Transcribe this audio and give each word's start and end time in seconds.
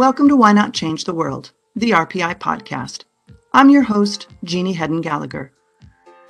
Welcome 0.00 0.30
to 0.30 0.36
Why 0.36 0.54
Not 0.54 0.72
Change 0.72 1.04
the 1.04 1.12
World, 1.12 1.52
the 1.76 1.90
RPI 1.90 2.38
podcast. 2.38 3.04
I'm 3.52 3.68
your 3.68 3.82
host, 3.82 4.28
Jeannie 4.44 4.72
Hedden 4.72 5.02
Gallagher. 5.02 5.52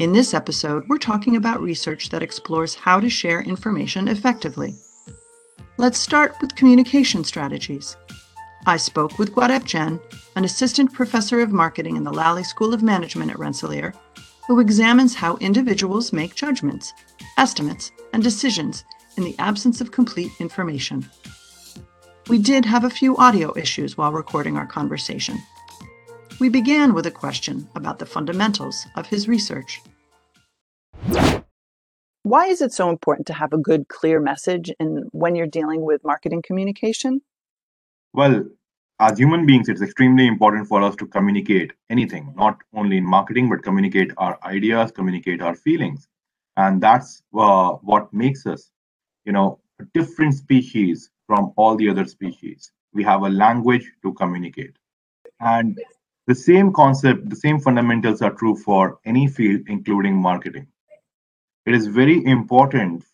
In 0.01 0.13
this 0.13 0.35
episode, 0.35 0.83
we're 0.89 0.99
talking 0.99 1.37
about 1.37 1.63
research 1.63 2.09
that 2.09 2.21
explores 2.21 2.75
how 2.75 2.99
to 2.99 3.09
share 3.09 3.43
information 3.43 4.09
effectively. 4.09 4.75
Let's 5.77 6.01
start 6.01 6.35
with 6.41 6.57
communication 6.57 7.23
strategies. 7.23 7.97
I 8.67 8.77
spoke 8.77 9.21
with 9.21 9.33
Gaurav 9.33 9.65
Jain, 9.67 10.01
an 10.35 10.45
assistant 10.45 10.93
professor 10.93 11.41
of 11.41 11.53
marketing 11.53 11.95
in 11.95 12.03
the 12.03 12.13
Lally 12.13 12.43
School 12.43 12.75
of 12.75 12.83
Management 12.83 13.31
at 13.31 13.39
Rensselaer, 13.39 13.95
who 14.49 14.59
examines 14.59 15.15
how 15.15 15.37
individuals 15.37 16.13
make 16.13 16.35
judgments, 16.35 16.93
estimates, 17.39 17.93
and 18.13 18.21
decisions 18.21 18.85
in 19.17 19.23
the 19.23 19.39
absence 19.39 19.81
of 19.81 19.93
complete 19.93 20.33
information. 20.41 21.09
We 22.29 22.39
did 22.39 22.65
have 22.65 22.85
a 22.85 22.91
few 22.91 23.17
audio 23.17 23.57
issues 23.57 23.97
while 23.97 24.13
recording 24.13 24.57
our 24.57 24.67
conversation. 24.67 25.39
We 26.39 26.49
began 26.49 26.95
with 26.95 27.07
a 27.07 27.11
question 27.11 27.69
about 27.75 27.99
the 27.99 28.07
fundamentals 28.07 28.87
of 28.97 29.07
his 29.07 29.29
research. 29.29 29.81
Why 32.23 32.47
is 32.47 32.61
it 32.61 32.73
so 32.73 32.91
important 32.91 33.27
to 33.29 33.33
have 33.33 33.53
a 33.53 33.59
good, 33.59 33.89
clear 33.89 34.21
message 34.21 34.71
in, 34.79 35.09
when 35.13 35.35
you're 35.35 35.47
dealing 35.47 35.83
with 35.83 36.05
marketing 36.05 36.43
communication? 36.43 37.23
Well, 38.13 38.45
as 39.01 39.19
human 39.19 39.47
beings, 39.47 39.69
it's 39.69 39.81
extremely 39.81 40.27
important 40.27 40.69
for 40.69 40.83
us 40.83 40.95
to 40.97 41.07
communicate 41.07 41.73
anything, 41.89 42.35
not 42.37 42.59
only 42.75 42.99
in 42.99 43.05
marketing, 43.05 43.49
but 43.49 43.63
communicate 43.63 44.13
our 44.19 44.39
ideas, 44.45 44.93
communicate 44.93 45.41
our 45.41 45.55
feelings. 45.55 46.07
And 46.57 46.83
that's 46.83 47.23
uh, 47.35 47.71
what 47.83 48.13
makes 48.13 48.47
us, 48.47 48.71
you 49.25 49.33
know, 49.33 49.61
a 49.81 49.85
different 49.95 50.35
species 50.35 51.11
from 51.31 51.53
all 51.55 51.77
the 51.77 51.89
other 51.89 52.05
species. 52.07 52.73
We 52.93 53.05
have 53.05 53.23
a 53.23 53.29
language 53.29 53.89
to 54.03 54.13
communicate. 54.15 54.75
And 55.39 55.79
the 56.27 56.35
same 56.35 56.73
concept, 56.73 57.31
the 57.31 57.37
same 57.37 57.61
fundamentals 57.61 58.21
are 58.21 58.33
true 58.33 58.57
for 58.57 58.99
any 59.05 59.29
field, 59.29 59.61
including 59.69 60.17
marketing. 60.17 60.67
It 61.67 61.75
is 61.77 61.87
very 61.87 62.25
important 62.25 63.05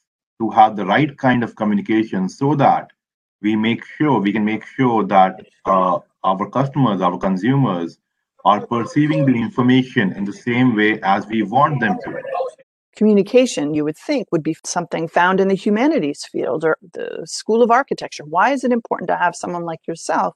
to 0.40 0.48
have 0.48 0.76
the 0.76 0.86
right 0.86 1.14
kind 1.18 1.44
of 1.44 1.56
communication 1.56 2.30
so 2.30 2.54
that 2.54 2.90
we 3.42 3.54
make 3.54 3.84
sure 3.84 4.18
we 4.18 4.32
can 4.32 4.46
make 4.46 4.64
sure 4.64 5.04
that 5.04 5.46
uh, 5.66 5.98
our 6.24 6.48
customers, 6.48 7.02
our 7.02 7.18
consumers, 7.18 7.98
are 8.46 8.66
perceiving 8.66 9.26
the 9.26 9.34
information 9.34 10.12
in 10.12 10.24
the 10.24 10.32
same 10.32 10.74
way 10.74 10.98
as 11.02 11.26
we 11.26 11.42
want 11.42 11.80
them 11.80 11.98
to 12.02 12.10
communication 12.96 13.74
you 13.74 13.84
would 13.84 13.96
think 13.96 14.26
would 14.32 14.42
be 14.42 14.56
something 14.64 15.06
found 15.06 15.40
in 15.40 15.48
the 15.48 15.54
humanities 15.54 16.24
field 16.24 16.64
or 16.64 16.76
the 16.94 17.22
school 17.26 17.62
of 17.62 17.70
architecture. 17.70 18.24
Why 18.24 18.52
is 18.52 18.64
it 18.64 18.72
important 18.72 19.08
to 19.08 19.16
have 19.16 19.36
someone 19.36 19.64
like 19.64 19.86
yourself 19.86 20.34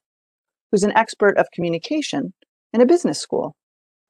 who's 0.70 0.84
an 0.84 0.97
expert 0.97 1.36
of 1.38 1.50
communication 1.53 2.33
in 2.72 2.81
a 2.81 2.86
business 2.86 3.19
school? 3.19 3.56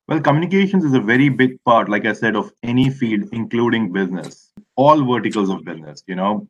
Well 0.09 0.21
communications 0.21 0.85
is 0.85 0.93
a 0.95 1.01
very 1.01 1.29
big 1.29 1.63
part 1.65 1.89
like 1.89 2.05
i 2.05 2.13
said 2.13 2.35
of 2.35 2.53
any 2.63 2.91
field 2.91 3.29
including 3.33 3.93
business. 3.93 4.51
All 4.77 5.05
verticals 5.05 5.51
of 5.51 5.65
business 5.65 6.03
you 6.07 6.17
know. 6.17 6.49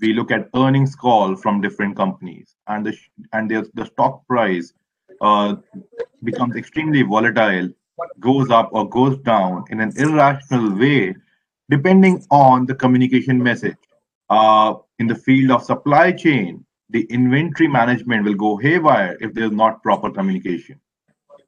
We 0.00 0.12
look 0.12 0.30
at 0.30 0.48
earnings 0.54 0.94
call 0.94 1.34
from 1.34 1.60
different 1.60 1.96
companies 1.96 2.54
and 2.68 2.86
the 2.86 2.96
and 3.32 3.50
the, 3.50 3.68
the 3.74 3.86
stock 3.86 4.24
price 4.26 4.72
uh, 5.20 5.56
becomes 6.22 6.54
extremely 6.54 7.02
volatile 7.02 7.70
goes 8.20 8.50
up 8.50 8.68
or 8.72 8.88
goes 8.88 9.18
down 9.18 9.64
in 9.70 9.80
an 9.80 9.92
irrational 9.96 10.78
way 10.78 11.16
depending 11.68 12.24
on 12.30 12.66
the 12.66 12.74
communication 12.74 13.42
message. 13.42 13.76
Uh, 14.30 14.74
in 14.98 15.06
the 15.06 15.14
field 15.14 15.50
of 15.50 15.62
supply 15.62 16.12
chain, 16.12 16.64
the 16.90 17.04
inventory 17.04 17.68
management 17.68 18.24
will 18.24 18.34
go 18.34 18.56
haywire 18.56 19.16
if 19.20 19.32
there's 19.34 19.52
not 19.52 19.82
proper 19.82 20.10
communication. 20.10 20.80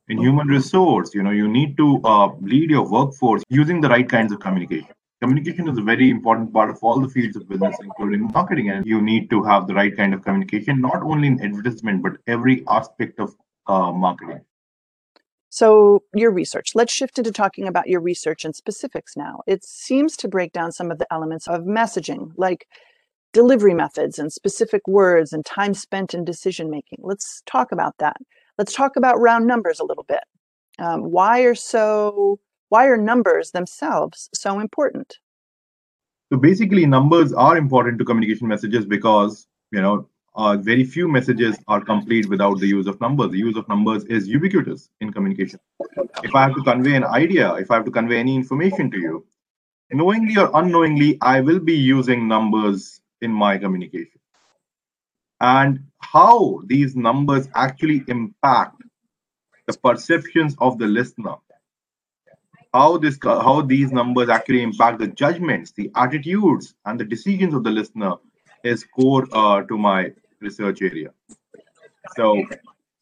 In 0.09 0.19
human 0.19 0.49
resource, 0.49 1.15
you 1.15 1.23
know, 1.23 1.31
you 1.31 1.47
need 1.47 1.77
to 1.77 2.01
uh, 2.05 2.35
lead 2.41 2.71
your 2.71 2.89
workforce 2.89 3.43
using 3.49 3.81
the 3.81 3.89
right 3.89 4.09
kinds 4.09 4.33
of 4.33 4.41
communication. 4.41 4.89
Communication 5.23 5.69
is 5.69 5.79
a 5.79 5.83
very 5.83 6.11
important 6.11 6.53
part 6.53 6.71
of 6.71 6.79
all 6.83 7.01
the 7.01 7.09
fields 7.09 7.37
of 7.37 7.49
business, 7.49 7.77
including 7.83 8.31
marketing, 8.33 8.71
and 8.71 8.87
you 8.87 9.01
need 9.01 9.31
to 9.31 9.43
have 9.43 9.67
the 9.67 9.75
right 9.75 9.95
kind 9.97 10.15
of 10.15 10.25
communication, 10.25 10.81
not 10.81 11.03
only 11.03 11.29
in 11.29 11.41
advertisement, 11.43 12.03
but 12.03 12.13
every 12.27 12.65
aspect 12.69 13.21
of 13.21 13.37
uh, 13.67 13.93
marketing. 13.93 14.41
So, 15.51 16.05
your 16.15 16.31
research. 16.31 16.71
Let's 16.75 16.93
shift 16.93 17.19
into 17.19 17.33
talking 17.33 17.67
about 17.67 17.89
your 17.89 18.01
research 18.01 18.45
and 18.45 18.55
specifics 18.55 19.17
now. 19.17 19.41
It 19.47 19.65
seems 19.65 20.17
to 20.19 20.29
break 20.29 20.53
down 20.53 20.71
some 20.71 20.91
of 20.91 20.99
the 20.99 21.13
elements 21.13 21.49
of 21.49 21.63
messaging, 21.63 22.33
like 22.37 22.67
delivery 23.33 23.75
methods 23.75 24.19
and 24.19 24.33
specific 24.33 24.87
words 24.87 25.33
and 25.33 25.45
time 25.45 25.75
spent 25.75 26.15
in 26.15 26.25
decision 26.25 26.71
making. 26.71 27.01
Let's 27.03 27.43
talk 27.47 27.73
about 27.73 27.97
that. 27.99 28.17
Let's 28.59 28.75
talk 28.75 28.97
about 28.97 29.21
round 29.21 29.47
numbers 29.47 29.81
a 29.81 29.85
little 29.85 30.05
bit. 30.05 30.23
Um, 30.79 31.11
why 31.11 31.41
are 31.41 31.55
so 31.55 32.39
why 32.69 32.87
are 32.87 32.97
numbers 32.97 33.51
themselves 33.51 34.31
so 34.33 34.61
important? 34.61 35.19
So 36.33 36.39
basically, 36.39 36.87
numbers 36.87 37.33
are 37.33 37.57
important 37.57 37.99
to 37.99 38.05
communication 38.05 38.47
messages 38.47 38.87
because 38.87 39.47
you 39.73 39.81
know 39.81 40.09
uh, 40.35 40.57
very 40.57 40.85
few 40.85 41.09
messages 41.09 41.59
are 41.67 41.81
complete 41.81 42.29
without 42.29 42.59
the 42.61 42.67
use 42.67 42.87
of 42.87 43.01
numbers. 43.01 43.31
The 43.31 43.39
use 43.39 43.57
of 43.57 43.69
numbers 43.69 44.05
is 44.05 44.29
ubiquitous 44.29 44.89
in 45.01 45.13
communication. 45.13 45.59
If 46.23 46.35
I 46.35 46.43
have 46.43 46.55
to 46.55 46.63
convey 46.63 46.95
an 46.95 47.05
idea, 47.05 47.55
if 47.55 47.71
I 47.71 47.77
have 47.77 47.85
to 47.87 47.91
convey 47.91 48.19
any 48.19 48.37
information 48.37 48.91
to 48.93 48.99
you, 48.99 49.27
knowingly 49.91 50.37
or 50.39 50.51
unknowingly, 50.55 51.19
I 51.21 51.41
will 51.41 51.59
be 51.59 51.75
using 51.75 52.29
numbers 52.29 53.01
in 53.21 53.33
my 53.33 53.59
communication. 53.59 54.21
And 55.41 55.87
how 55.99 56.61
these 56.67 56.95
numbers 56.95 57.49
actually 57.55 58.05
impact 58.09 58.83
the 59.67 59.77
perceptions 59.79 60.55
of 60.59 60.79
the 60.79 60.87
listener, 60.87 61.35
how 62.73 62.99
this 62.99 63.19
how 63.23 63.63
these 63.63 63.91
numbers 63.91 64.29
actually 64.29 64.63
impact 64.63 65.01
the 65.01 65.09
judgments, 65.09 65.73
the 65.73 65.91
attitudes, 65.97 66.75
and 66.85 67.01
the 67.01 67.05
decisions 67.05 67.55
of 67.55 67.65
the 67.65 67.71
listener 67.71 68.15
is 68.63 68.85
core 68.85 69.27
uh, 69.33 69.63
to 69.63 69.79
my 69.79 70.13
research 70.41 70.83
area. 70.83 71.11
So, 72.17 72.43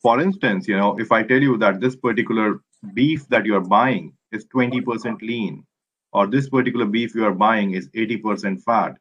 for 0.00 0.20
instance, 0.20 0.68
you 0.68 0.76
know, 0.76 0.98
if 0.98 1.12
I 1.12 1.22
tell 1.22 1.40
you 1.40 1.56
that 1.58 1.80
this 1.80 1.96
particular 1.96 2.60
beef 2.94 3.28
that 3.28 3.46
you 3.46 3.56
are 3.56 3.60
buying 3.60 4.12
is 4.32 4.46
20% 4.46 5.20
lean, 5.22 5.64
or 6.12 6.26
this 6.26 6.48
particular 6.48 6.86
beef 6.86 7.14
you 7.14 7.24
are 7.24 7.34
buying 7.34 7.72
is 7.72 7.88
80% 7.88 8.62
fat, 8.62 8.96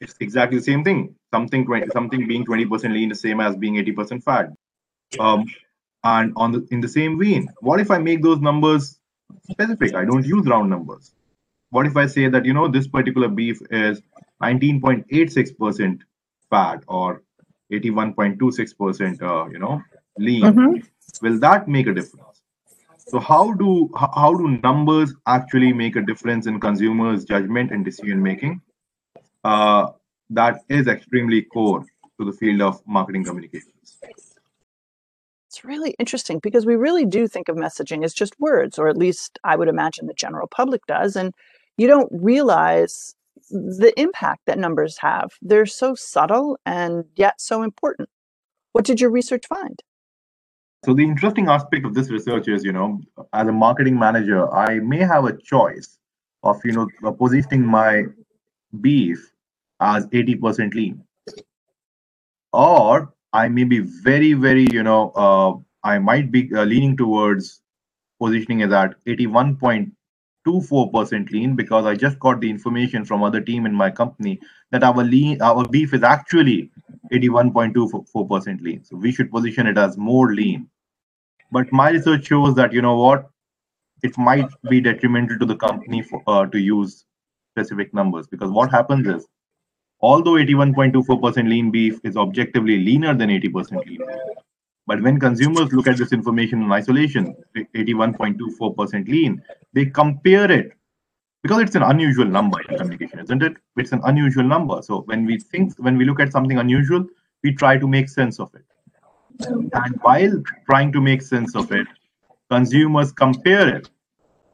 it's 0.00 0.14
exactly 0.20 0.58
the 0.58 0.64
same 0.64 0.84
thing. 0.84 1.14
Something 1.32 1.64
20, 1.64 1.88
something 1.92 2.26
being 2.26 2.44
20% 2.44 2.92
lean 2.92 3.10
is 3.10 3.20
the 3.20 3.28
same 3.28 3.40
as 3.40 3.56
being 3.56 3.74
80% 3.74 4.22
fat. 4.22 4.50
Um, 5.18 5.46
and 6.04 6.32
on 6.36 6.52
the 6.52 6.66
in 6.70 6.80
the 6.80 6.88
same 6.88 7.18
vein, 7.18 7.48
what 7.60 7.80
if 7.80 7.90
I 7.90 7.98
make 7.98 8.22
those 8.22 8.40
numbers 8.40 8.98
specific? 9.50 9.94
I 9.94 10.04
don't 10.04 10.24
use 10.24 10.46
round 10.46 10.70
numbers. 10.70 11.12
What 11.70 11.86
if 11.86 11.96
I 11.96 12.06
say 12.06 12.28
that 12.28 12.44
you 12.44 12.54
know 12.54 12.68
this 12.68 12.86
particular 12.86 13.28
beef 13.28 13.60
is 13.70 14.00
19.86% 14.42 16.00
fat 16.56 16.84
or 16.86 17.22
81.26% 17.72 19.22
uh, 19.22 19.48
you 19.50 19.58
know 19.58 19.82
lean 20.18 20.42
mm-hmm. 20.42 21.26
will 21.26 21.38
that 21.40 21.68
make 21.68 21.86
a 21.86 21.94
difference? 21.94 22.26
So 23.08 23.20
how 23.20 23.52
do 23.52 23.88
how 23.96 24.34
do 24.34 24.58
numbers 24.62 25.14
actually 25.26 25.72
make 25.72 25.94
a 25.96 26.02
difference 26.02 26.46
in 26.46 26.58
consumers 26.58 27.24
judgment 27.24 27.70
and 27.70 27.84
decision 27.84 28.22
making? 28.22 28.60
Uh, 29.44 29.90
that 30.30 30.62
is 30.68 30.88
extremely 30.88 31.42
core 31.42 31.84
to 32.18 32.24
the 32.24 32.32
field 32.32 32.62
of 32.62 32.82
marketing 32.86 33.24
communications. 33.24 33.98
It's 35.48 35.64
really 35.64 35.94
interesting 36.00 36.40
because 36.42 36.66
we 36.66 36.74
really 36.74 37.06
do 37.06 37.28
think 37.28 37.48
of 37.48 37.56
messaging 37.56 38.04
as 38.04 38.12
just 38.12 38.34
words 38.40 38.78
or 38.78 38.88
at 38.88 38.96
least 38.96 39.38
i 39.44 39.56
would 39.56 39.68
imagine 39.68 40.06
the 40.06 40.14
general 40.14 40.48
public 40.48 40.84
does. 40.86 41.14
And 41.14 41.32
you 41.78 41.86
don't 41.86 42.10
realize 42.10 43.14
the 43.50 43.92
impact 43.96 44.42
that 44.46 44.58
numbers 44.58 44.98
have. 44.98 45.30
They're 45.42 45.66
so 45.66 45.94
subtle 45.94 46.58
and 46.66 47.04
yet 47.16 47.40
so 47.40 47.62
important. 47.62 48.08
What 48.72 48.84
did 48.84 49.00
your 49.00 49.10
research 49.10 49.46
find? 49.46 49.80
So 50.84 50.94
the 50.94 51.02
interesting 51.02 51.48
aspect 51.48 51.84
of 51.84 51.94
this 51.94 52.10
research 52.10 52.48
is, 52.48 52.64
you 52.64 52.72
know, 52.72 53.00
as 53.32 53.48
a 53.48 53.52
marketing 53.52 53.98
manager, 53.98 54.52
I 54.54 54.78
may 54.80 54.98
have 54.98 55.24
a 55.24 55.36
choice 55.36 55.98
of, 56.42 56.60
you 56.64 56.72
know, 56.72 57.12
positioning 57.12 57.66
my 57.66 58.04
beef 58.80 59.32
as 59.80 60.06
80% 60.08 60.74
lean. 60.74 61.02
Or 62.52 63.12
I 63.32 63.48
may 63.48 63.64
be 63.64 63.80
very, 63.80 64.32
very, 64.34 64.66
you 64.70 64.82
know, 64.82 65.10
uh, 65.10 65.54
I 65.86 65.98
might 65.98 66.30
be 66.30 66.50
uh, 66.54 66.64
leaning 66.64 66.96
towards 66.96 67.62
positioning 68.20 68.60
it 68.60 68.72
at 68.72 68.94
81. 70.46 70.62
24% 70.62 71.30
lean 71.30 71.56
because 71.56 71.84
I 71.86 71.94
just 71.94 72.18
got 72.18 72.40
the 72.40 72.50
information 72.50 73.04
from 73.04 73.22
other 73.22 73.40
team 73.40 73.66
in 73.66 73.74
my 73.74 73.90
company 73.90 74.40
that 74.70 74.84
our 74.84 75.04
lean 75.04 75.40
our 75.42 75.68
beef 75.68 75.94
is 75.94 76.02
actually 76.02 76.70
81.24% 77.12 78.60
lean. 78.60 78.84
So 78.84 78.96
we 78.96 79.12
should 79.12 79.30
position 79.30 79.66
it 79.66 79.78
as 79.78 79.96
more 79.96 80.34
lean. 80.34 80.68
But 81.52 81.72
my 81.72 81.90
research 81.90 82.26
shows 82.26 82.54
that 82.56 82.72
you 82.72 82.82
know 82.82 82.96
what, 82.96 83.30
it 84.02 84.16
might 84.18 84.48
be 84.68 84.80
detrimental 84.80 85.38
to 85.38 85.46
the 85.46 85.56
company 85.56 86.02
for, 86.02 86.22
uh, 86.26 86.46
to 86.46 86.58
use 86.58 87.04
specific 87.52 87.94
numbers 87.94 88.26
because 88.26 88.50
what 88.50 88.70
happens 88.70 89.06
is 89.06 89.26
although 90.00 90.32
81.24% 90.32 91.48
lean 91.48 91.70
beef 91.70 92.00
is 92.04 92.16
objectively 92.16 92.78
leaner 92.78 93.14
than 93.14 93.30
80% 93.30 93.86
lean 93.86 93.98
beef. 93.98 94.35
But 94.86 95.02
when 95.02 95.18
consumers 95.18 95.72
look 95.72 95.88
at 95.88 95.96
this 95.96 96.12
information 96.12 96.62
in 96.62 96.70
isolation, 96.70 97.34
81.24% 97.56 99.08
lean, 99.08 99.42
they 99.72 99.86
compare 99.86 100.50
it 100.50 100.72
because 101.42 101.62
it's 101.62 101.76
an 101.76 101.82
unusual 101.82 102.24
number 102.24 102.60
in 102.62 102.76
communication, 102.76 103.20
isn't 103.20 103.42
it? 103.42 103.56
It's 103.76 103.92
an 103.92 104.00
unusual 104.04 104.44
number. 104.44 104.82
So 104.82 105.02
when 105.02 105.24
we 105.26 105.38
think, 105.38 105.74
when 105.78 105.96
we 105.96 106.04
look 106.04 106.20
at 106.20 106.32
something 106.32 106.58
unusual, 106.58 107.06
we 107.42 107.52
try 107.52 107.78
to 107.78 107.86
make 107.86 108.08
sense 108.08 108.40
of 108.40 108.52
it. 108.54 108.64
And 109.46 110.00
while 110.02 110.42
trying 110.68 110.92
to 110.92 111.00
make 111.00 111.22
sense 111.22 111.54
of 111.54 111.70
it, 111.72 111.86
consumers 112.50 113.12
compare 113.12 113.76
it 113.76 113.90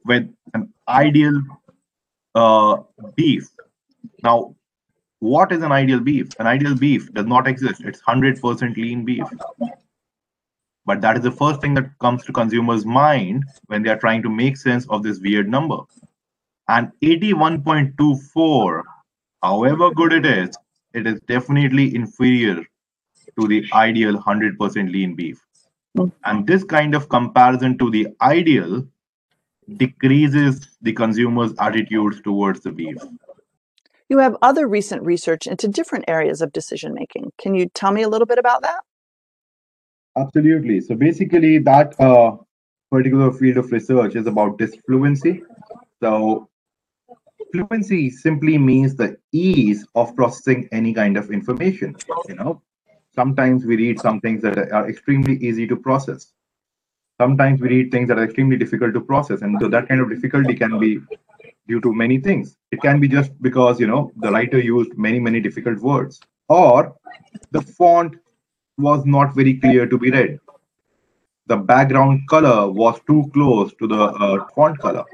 with 0.05 0.29
an 0.55 0.73
ideal 0.89 1.41
uh, 2.35 2.79
beef. 3.15 3.49
Now, 4.23 4.55
what 5.21 5.53
is 5.53 5.63
an 5.63 5.73
ideal 5.73 6.01
beef? 6.01 6.29
An 6.39 6.47
ideal 6.47 6.77
beef 6.77 7.13
does 7.13 7.27
not 7.27 7.47
exist. 7.47 7.83
It's 7.85 8.03
100% 8.03 8.77
lean 8.77 9.05
beef. 9.05 9.25
But 10.85 11.01
that 11.03 11.17
is 11.17 11.23
the 11.23 11.31
first 11.31 11.61
thing 11.61 11.75
that 11.75 11.99
comes 12.01 12.25
to 12.25 12.33
consumers' 12.33 12.85
mind 12.85 13.45
when 13.67 13.83
they 13.83 13.91
are 13.91 13.99
trying 13.99 14.23
to 14.23 14.31
make 14.31 14.57
sense 14.57 14.87
of 14.89 15.03
this 15.03 15.21
weird 15.21 15.49
number. 15.49 15.79
And 16.69 16.91
81.24, 17.03 18.83
however 19.43 19.91
good 19.91 20.13
it 20.13 20.27
is, 20.27 20.57
it 20.93 21.07
is 21.07 21.21
definitely 21.29 21.95
inferior 21.95 22.65
to 23.39 23.49
the 23.49 23.65
ideal 23.73 24.19
100% 24.19 24.93
lean 24.93 25.15
beef. 25.15 25.41
Mm. 25.97 26.13
And 26.25 26.47
this 26.47 26.65
kind 26.65 26.95
of 26.95 27.09
comparison 27.09 27.79
to 27.79 27.91
the 27.91 28.09
ideal 28.21 28.87
decreases 29.77 30.69
the 30.81 30.93
consumer's 30.93 31.53
attitudes 31.59 32.21
towards 32.21 32.61
the 32.61 32.73
beef. 32.73 32.97
You 34.09 34.19
have 34.19 34.37
other 34.43 34.69
recent 34.69 35.03
research 35.05 35.47
into 35.47 35.69
different 35.69 36.07
areas 36.09 36.43
of 36.43 36.53
decision 36.53 36.93
making. 36.93 37.33
Can 37.39 37.55
you 37.55 37.69
tell 37.69 37.93
me 37.93 38.03
a 38.03 38.09
little 38.09 38.27
bit 38.27 38.39
about 38.39 38.63
that? 38.63 38.83
Absolutely. 40.17 40.81
So 40.81 40.95
basically, 40.95 41.59
that 41.59 41.99
uh, 42.01 42.37
particular 42.91 43.33
field 43.33 43.57
of 43.57 43.73
research 43.73 44.15
is 44.15 44.27
about 44.27 44.59
disfluency. 44.59 45.43
So 46.01 46.49
fluency 47.53 48.11
simply 48.11 48.59
means 48.59 48.95
the 48.95 49.17
ease 49.33 49.87
of 49.95 50.15
processing 50.17 50.69
any 50.73 50.93
kind 50.93 51.17
of 51.17 51.31
information. 51.31 51.97
You 52.29 52.35
know, 52.35 52.63
sometimes 53.15 53.65
we 53.65 53.77
read 53.77 54.01
some 54.01 54.21
things 54.21 54.43
that 54.43 54.59
are 54.73 54.89
extremely 54.89 55.37
easy 55.37 55.67
to 55.67 55.77
process. 55.77 56.33
Sometimes 57.21 57.61
we 57.61 57.69
read 57.69 57.91
things 57.91 58.09
that 58.09 58.19
are 58.19 58.25
extremely 58.25 58.57
difficult 58.57 58.95
to 58.95 59.01
process, 59.01 59.43
and 59.43 59.57
so 59.61 59.69
that 59.69 59.89
kind 59.89 60.01
of 60.01 60.11
difficulty 60.11 60.55
can 60.55 60.79
be 60.79 60.99
due 61.69 61.81
to 61.81 61.95
many 61.95 62.19
things. 62.19 62.57
It 62.73 62.81
can 62.83 63.01
be 63.01 63.09
just 63.09 63.31
because 63.41 63.79
you 63.79 63.87
know 63.87 64.11
the 64.17 64.31
writer 64.31 64.59
used 64.59 64.97
many 64.99 65.21
many 65.21 65.41
difficult 65.41 65.79
words, 65.79 66.21
or 66.49 66.95
the 67.53 67.63
font 67.63 68.17
was 68.79 69.05
not 69.05 69.35
very 69.35 69.55
clear 69.55 69.87
to 69.87 69.99
be 69.99 70.11
read. 70.11 70.39
The 71.47 71.57
background 71.57 72.29
color 72.29 72.71
was 72.71 73.01
too 73.07 73.31
close 73.35 73.75
to 73.75 73.87
the 73.87 74.03
uh, 74.05 74.47
font 74.55 74.79
color. 74.79 75.05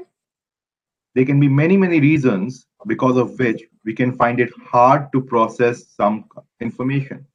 There 1.15 1.25
can 1.25 1.39
be 1.39 1.49
many, 1.49 1.75
many 1.75 1.99
reasons 1.99 2.67
because 2.87 3.17
of 3.17 3.37
which 3.37 3.63
we 3.83 3.93
can 3.93 4.13
find 4.13 4.39
it 4.39 4.51
hard 4.63 5.11
to 5.11 5.21
process 5.21 5.87
some 5.87 6.25
information. 6.61 7.25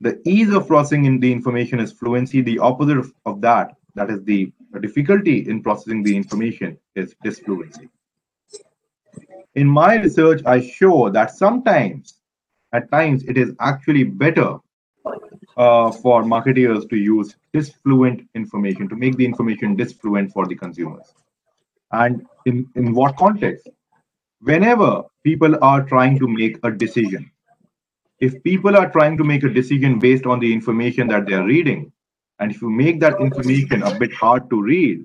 The 0.00 0.20
ease 0.28 0.52
of 0.52 0.66
processing 0.66 1.04
in 1.04 1.20
the 1.20 1.32
information 1.32 1.80
is 1.80 1.92
fluency. 1.92 2.40
The 2.40 2.58
opposite 2.58 3.04
of, 3.26 3.40
that, 3.40 3.74
that 3.94 4.10
is 4.10 4.22
the 4.24 4.52
difficulty 4.80 5.48
in 5.48 5.62
processing 5.62 6.02
the 6.02 6.16
information, 6.16 6.78
is 6.94 7.14
disfluency. 7.24 7.88
In 9.54 9.68
my 9.68 9.96
research, 9.96 10.42
I 10.46 10.60
show 10.60 11.10
that 11.10 11.30
sometimes, 11.30 12.14
at 12.72 12.90
times, 12.90 13.24
it 13.24 13.38
is 13.38 13.52
actually 13.60 14.04
better 14.04 14.58
uh, 15.56 15.90
for 15.90 16.22
marketeers 16.24 16.88
to 16.90 16.96
use 16.96 17.36
disfluent 17.52 18.28
information 18.34 18.88
to 18.88 18.96
make 18.96 19.16
the 19.16 19.24
information 19.24 19.76
disfluent 19.76 20.32
for 20.32 20.46
the 20.46 20.54
consumers. 20.54 21.12
And 21.92 22.26
in, 22.46 22.68
in 22.74 22.94
what 22.94 23.16
context? 23.16 23.68
Whenever 24.40 25.04
people 25.22 25.56
are 25.62 25.82
trying 25.82 26.18
to 26.18 26.28
make 26.28 26.58
a 26.64 26.70
decision, 26.70 27.30
if 28.20 28.42
people 28.42 28.76
are 28.76 28.90
trying 28.90 29.16
to 29.16 29.24
make 29.24 29.42
a 29.44 29.48
decision 29.48 29.98
based 29.98 30.26
on 30.26 30.40
the 30.40 30.52
information 30.52 31.08
that 31.08 31.26
they're 31.26 31.44
reading, 31.44 31.92
and 32.38 32.50
if 32.50 32.60
you 32.60 32.70
make 32.70 33.00
that 33.00 33.20
information 33.20 33.82
a 33.82 33.98
bit 33.98 34.12
hard 34.12 34.50
to 34.50 34.60
read, 34.60 35.04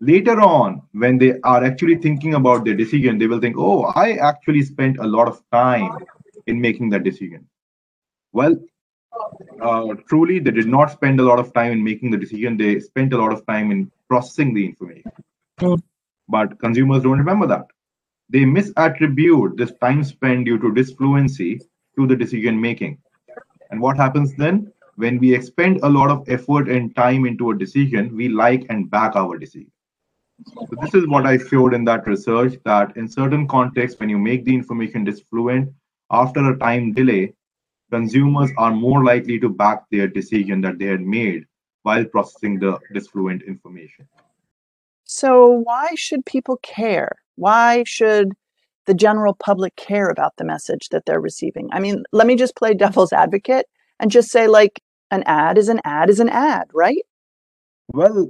later 0.00 0.40
on, 0.40 0.82
when 0.92 1.18
they 1.18 1.40
are 1.40 1.64
actually 1.64 1.96
thinking 1.96 2.34
about 2.34 2.64
their 2.64 2.74
decision, 2.74 3.18
they 3.18 3.26
will 3.26 3.40
think, 3.40 3.56
oh, 3.58 3.84
I 3.94 4.12
actually 4.12 4.62
spent 4.62 4.98
a 4.98 5.06
lot 5.06 5.28
of 5.28 5.42
time 5.50 5.90
in 6.46 6.60
making 6.60 6.90
that 6.90 7.02
decision. 7.02 7.48
Well, 8.32 8.56
uh, 9.60 9.94
truly 10.08 10.38
they 10.38 10.50
did 10.50 10.68
not 10.68 10.90
spend 10.90 11.20
a 11.20 11.22
lot 11.22 11.38
of 11.38 11.52
time 11.52 11.72
in 11.72 11.82
making 11.82 12.10
the 12.10 12.16
decision. 12.16 12.56
They 12.56 12.80
spent 12.80 13.12
a 13.12 13.18
lot 13.18 13.32
of 13.32 13.46
time 13.46 13.70
in 13.70 13.90
processing 14.08 14.54
the 14.54 14.64
information. 14.64 15.12
Mm. 15.60 15.82
but 16.28 16.56
consumers 16.60 17.02
don't 17.02 17.18
remember 17.18 17.46
that. 17.48 17.66
They 18.30 18.40
misattribute 18.40 19.56
this 19.56 19.72
time 19.80 20.04
spent 20.04 20.44
due 20.44 20.58
to 20.58 20.72
disfluency 20.72 21.60
to 21.96 22.06
the 22.06 22.14
decision 22.14 22.60
making. 22.60 22.98
And 23.70 23.80
what 23.80 23.96
happens 23.96 24.34
then? 24.36 24.72
When 24.96 25.18
we 25.18 25.34
expend 25.34 25.80
a 25.82 25.88
lot 25.88 26.10
of 26.10 26.28
effort 26.28 26.68
and 26.68 26.94
time 26.94 27.24
into 27.24 27.50
a 27.50 27.58
decision 27.58 28.14
we 28.14 28.28
like 28.28 28.66
and 28.68 28.90
back 28.90 29.16
our 29.16 29.38
decision. 29.38 29.70
So 30.46 30.68
this 30.80 30.94
is 30.94 31.08
what 31.08 31.26
i 31.26 31.36
showed 31.36 31.74
in 31.74 31.84
that 31.84 32.06
research 32.06 32.54
that 32.64 32.96
in 32.96 33.08
certain 33.08 33.48
contexts 33.48 33.98
when 33.98 34.08
you 34.08 34.18
make 34.18 34.44
the 34.44 34.54
information 34.54 35.04
disfluent 35.04 35.72
after 36.10 36.52
a 36.52 36.58
time 36.58 36.92
delay 36.92 37.32
consumers 37.90 38.50
are 38.56 38.72
more 38.72 39.04
likely 39.04 39.38
to 39.40 39.48
back 39.48 39.84
their 39.90 40.08
decision 40.08 40.60
that 40.62 40.78
they 40.78 40.86
had 40.86 41.00
made 41.00 41.44
while 41.82 42.04
processing 42.04 42.58
the 42.58 42.78
disfluent 42.92 43.42
information. 43.42 44.08
So, 45.04 45.48
why 45.48 45.88
should 45.94 46.26
people 46.26 46.58
care? 46.62 47.12
Why 47.36 47.84
should 47.86 48.32
the 48.86 48.94
general 48.94 49.34
public 49.34 49.74
care 49.76 50.08
about 50.08 50.36
the 50.36 50.44
message 50.44 50.90
that 50.90 51.06
they're 51.06 51.20
receiving? 51.20 51.68
I 51.72 51.80
mean, 51.80 52.04
let 52.12 52.26
me 52.26 52.36
just 52.36 52.56
play 52.56 52.74
devil's 52.74 53.12
advocate 53.12 53.66
and 54.00 54.10
just 54.10 54.30
say, 54.30 54.46
like, 54.46 54.82
an 55.10 55.22
ad 55.26 55.56
is 55.56 55.68
an 55.70 55.80
ad 55.84 56.10
is 56.10 56.20
an 56.20 56.28
ad, 56.28 56.68
right? 56.74 57.04
Well, 57.88 58.28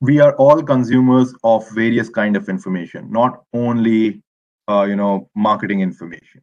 we 0.00 0.20
are 0.20 0.34
all 0.36 0.62
consumers 0.62 1.34
of 1.42 1.68
various 1.70 2.08
kind 2.08 2.36
of 2.36 2.48
information, 2.48 3.10
not 3.10 3.42
only, 3.52 4.22
uh, 4.68 4.84
you 4.88 4.94
know, 4.94 5.28
marketing 5.34 5.80
information 5.80 6.42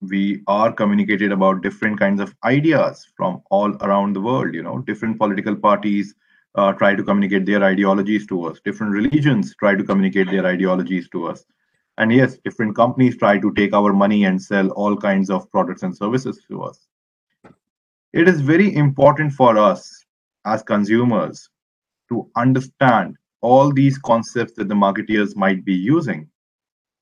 we 0.00 0.42
are 0.46 0.72
communicated 0.72 1.30
about 1.30 1.62
different 1.62 1.98
kinds 1.98 2.20
of 2.20 2.34
ideas 2.44 3.06
from 3.16 3.42
all 3.50 3.74
around 3.82 4.14
the 4.14 4.20
world 4.20 4.54
you 4.54 4.62
know. 4.62 4.78
Different 4.78 5.18
political 5.18 5.54
parties 5.54 6.14
uh, 6.54 6.72
try 6.72 6.94
to 6.94 7.02
communicate 7.02 7.46
their 7.46 7.62
ideologies 7.62 8.26
to 8.28 8.44
us. 8.44 8.60
Different 8.64 8.92
religions 8.92 9.54
try 9.56 9.74
to 9.74 9.84
communicate 9.84 10.30
their 10.30 10.46
ideologies 10.46 11.08
to 11.10 11.26
us. 11.26 11.44
And 11.98 12.12
yes 12.12 12.38
different 12.38 12.74
companies 12.74 13.18
try 13.18 13.38
to 13.38 13.52
take 13.52 13.74
our 13.74 13.92
money 13.92 14.24
and 14.24 14.40
sell 14.40 14.68
all 14.70 14.96
kinds 14.96 15.28
of 15.28 15.50
products 15.50 15.82
and 15.82 15.94
services 15.96 16.42
to 16.48 16.62
us. 16.62 16.86
It 18.12 18.26
is 18.26 18.40
very 18.40 18.74
important 18.74 19.32
for 19.32 19.56
us 19.58 20.04
as 20.46 20.62
consumers 20.62 21.48
to 22.08 22.28
understand 22.36 23.16
all 23.42 23.72
these 23.72 23.98
concepts 23.98 24.54
that 24.54 24.68
the 24.68 24.74
marketeers 24.74 25.36
might 25.36 25.64
be 25.64 25.74
using 25.74 26.28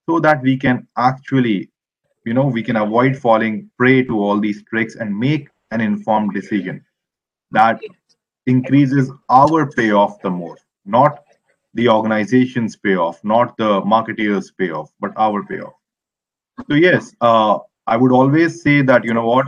so 0.08 0.20
that 0.20 0.42
we 0.42 0.56
can 0.56 0.86
actually 0.96 1.70
you 2.28 2.34
know 2.38 2.46
we 2.56 2.62
can 2.68 2.76
avoid 2.76 3.16
falling 3.16 3.70
prey 3.78 4.02
to 4.10 4.18
all 4.24 4.40
these 4.46 4.62
tricks 4.64 4.96
and 4.96 5.18
make 5.26 5.48
an 5.70 5.80
informed 5.80 6.34
decision 6.34 6.84
that 7.50 7.80
increases 8.46 9.10
our 9.28 9.66
payoff 9.78 10.20
the 10.22 10.30
most 10.30 10.64
not 10.96 11.22
the 11.74 11.88
organization's 11.94 12.76
payoff 12.76 13.22
not 13.32 13.56
the 13.62 13.70
marketeer's 13.94 14.50
payoff 14.60 14.90
but 15.00 15.12
our 15.16 15.44
payoff. 15.44 15.74
So 16.68 16.74
yes 16.74 17.14
uh, 17.20 17.58
i 17.86 17.96
would 17.96 18.12
always 18.12 18.62
say 18.62 18.82
that 18.82 19.04
you 19.04 19.14
know 19.14 19.26
what 19.26 19.46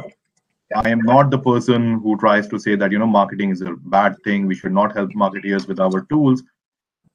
i 0.85 0.89
am 0.89 1.01
not 1.13 1.31
the 1.31 1.43
person 1.51 1.99
who 2.05 2.17
tries 2.25 2.49
to 2.49 2.59
say 2.65 2.77
that 2.77 2.93
you 2.93 3.01
know 3.03 3.13
marketing 3.19 3.51
is 3.51 3.63
a 3.63 3.73
bad 3.97 4.17
thing. 4.25 4.47
We 4.47 4.55
should 4.55 4.73
not 4.73 4.97
help 4.97 5.11
marketeers 5.25 5.67
with 5.67 5.81
our 5.81 6.03
tools 6.13 6.43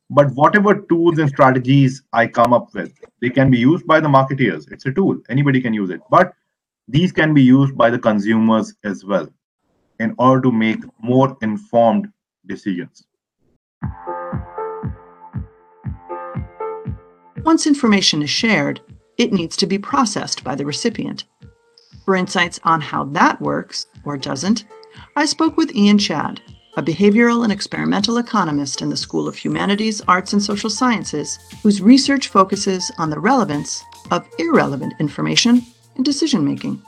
but 0.10 0.32
whatever 0.36 0.76
tools 0.76 1.18
and 1.20 1.30
strategies 1.30 2.04
I 2.14 2.28
come 2.28 2.54
up 2.54 2.74
with, 2.74 2.94
they 3.22 3.30
can 3.30 3.50
be 3.50 3.58
used 3.58 3.88
by 3.88 4.00
the 4.00 4.08
marketeers. 4.08 4.72
It's 4.72 4.86
a 4.86 4.92
tool, 4.92 5.20
anybody 5.30 5.62
can 5.62 5.74
use 5.74 5.90
it. 5.90 6.02
But 6.10 6.34
these 6.88 7.12
can 7.12 7.34
be 7.34 7.42
used 7.42 7.76
by 7.76 7.90
the 7.90 8.00
consumers 8.00 8.74
as 8.84 9.04
well 9.04 9.28
in 10.00 10.14
order 10.20 10.42
to 10.42 10.52
make 10.52 10.84
more 11.02 11.38
informed 11.42 12.12
decisions. 12.46 13.06
Once 17.44 17.68
information 17.68 18.22
is 18.22 18.30
shared, 18.30 18.82
it 19.18 19.32
needs 19.32 19.56
to 19.58 19.68
be 19.68 19.78
processed 19.78 20.44
by 20.44 20.56
the 20.56 20.66
recipient. 20.66 21.24
For 22.04 22.16
insights 22.16 22.60
on 22.64 22.82
how 22.82 23.06
that 23.06 23.42
works 23.42 23.88
or 24.04 24.18
doesn't, 24.18 24.66
I 25.16 25.26
spoke 25.26 25.58
with 25.58 25.76
Ian 25.76 25.98
Chadd, 25.98 26.40
a 26.78 26.84
behavioral 26.84 27.44
and 27.44 27.52
experimental 27.52 28.18
economist 28.18 28.82
in 28.82 28.90
the 28.90 28.98
School 28.98 29.28
of 29.28 29.38
Humanities, 29.38 30.02
Arts, 30.08 30.34
and 30.34 30.44
Social 30.44 30.70
Sciences, 30.70 31.40
whose 31.64 31.82
research 31.82 32.28
focuses 32.28 32.92
on 32.98 33.10
the 33.10 33.20
relevance 33.20 33.84
of 34.12 34.28
irrelevant 34.40 34.94
information 35.00 35.62
in 35.96 36.04
decision 36.04 36.44
making. 36.44 36.82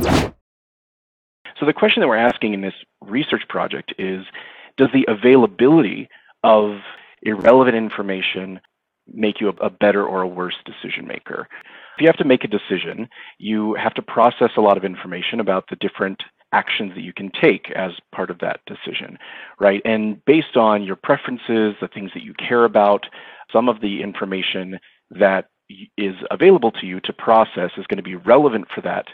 So, 0.00 1.66
the 1.66 1.72
question 1.72 2.00
that 2.00 2.08
we're 2.08 2.16
asking 2.16 2.54
in 2.54 2.60
this 2.60 2.74
research 3.02 3.42
project 3.48 3.92
is 3.98 4.24
Does 4.76 4.88
the 4.92 5.06
availability 5.08 6.08
of 6.44 6.78
irrelevant 7.22 7.76
information 7.76 8.60
make 9.12 9.40
you 9.40 9.48
a, 9.48 9.70
better 9.70 10.06
or 10.06 10.22
a 10.22 10.28
worse 10.28 10.56
decision 10.64 11.06
maker? 11.06 11.48
If 11.96 12.02
you 12.02 12.06
have 12.06 12.16
to 12.18 12.24
make 12.24 12.44
a 12.44 12.48
decision, 12.48 13.08
you 13.38 13.74
have 13.74 13.94
to 13.94 14.02
process 14.02 14.50
a 14.56 14.60
lot 14.60 14.76
of 14.76 14.84
information 14.84 15.40
about 15.40 15.64
the 15.68 15.76
different 15.76 16.22
actions 16.52 16.92
that 16.94 17.02
you 17.02 17.12
can 17.12 17.30
take 17.40 17.70
as 17.72 17.92
part 18.12 18.30
of 18.30 18.38
that 18.38 18.60
decision, 18.66 19.18
right? 19.60 19.82
And 19.84 20.24
based 20.24 20.56
on 20.56 20.82
your 20.82 20.96
preferences, 20.96 21.74
the 21.80 21.88
things 21.92 22.10
that 22.14 22.22
you 22.22 22.34
care 22.34 22.64
about, 22.64 23.06
some 23.52 23.68
of 23.68 23.80
the 23.80 24.02
information 24.02 24.78
that 25.10 25.48
is 25.96 26.14
available 26.30 26.72
to 26.72 26.86
you 26.86 27.00
to 27.00 27.12
process 27.12 27.70
is 27.76 27.86
going 27.86 27.98
to 27.98 28.02
be 28.02 28.16
relevant 28.16 28.66
for 28.74 28.80
that 28.80 29.06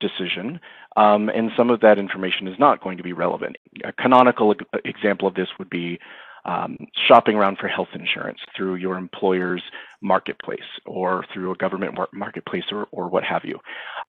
decision, 0.00 0.58
um, 0.96 1.28
and 1.28 1.50
some 1.56 1.70
of 1.70 1.80
that 1.80 1.98
information 1.98 2.48
is 2.48 2.58
not 2.58 2.82
going 2.82 2.96
to 2.96 3.02
be 3.02 3.12
relevant. 3.12 3.56
A 3.84 3.92
canonical 3.92 4.54
example 4.84 5.28
of 5.28 5.34
this 5.34 5.48
would 5.58 5.70
be 5.70 5.98
um, 6.44 6.76
shopping 7.06 7.36
around 7.36 7.58
for 7.58 7.68
health 7.68 7.88
insurance 7.94 8.38
through 8.56 8.76
your 8.76 8.96
employer's 8.96 9.62
marketplace 10.00 10.60
or 10.86 11.24
through 11.32 11.52
a 11.52 11.56
government 11.56 11.96
marketplace 12.12 12.64
or, 12.72 12.86
or 12.90 13.08
what 13.08 13.24
have 13.24 13.42
you. 13.44 13.58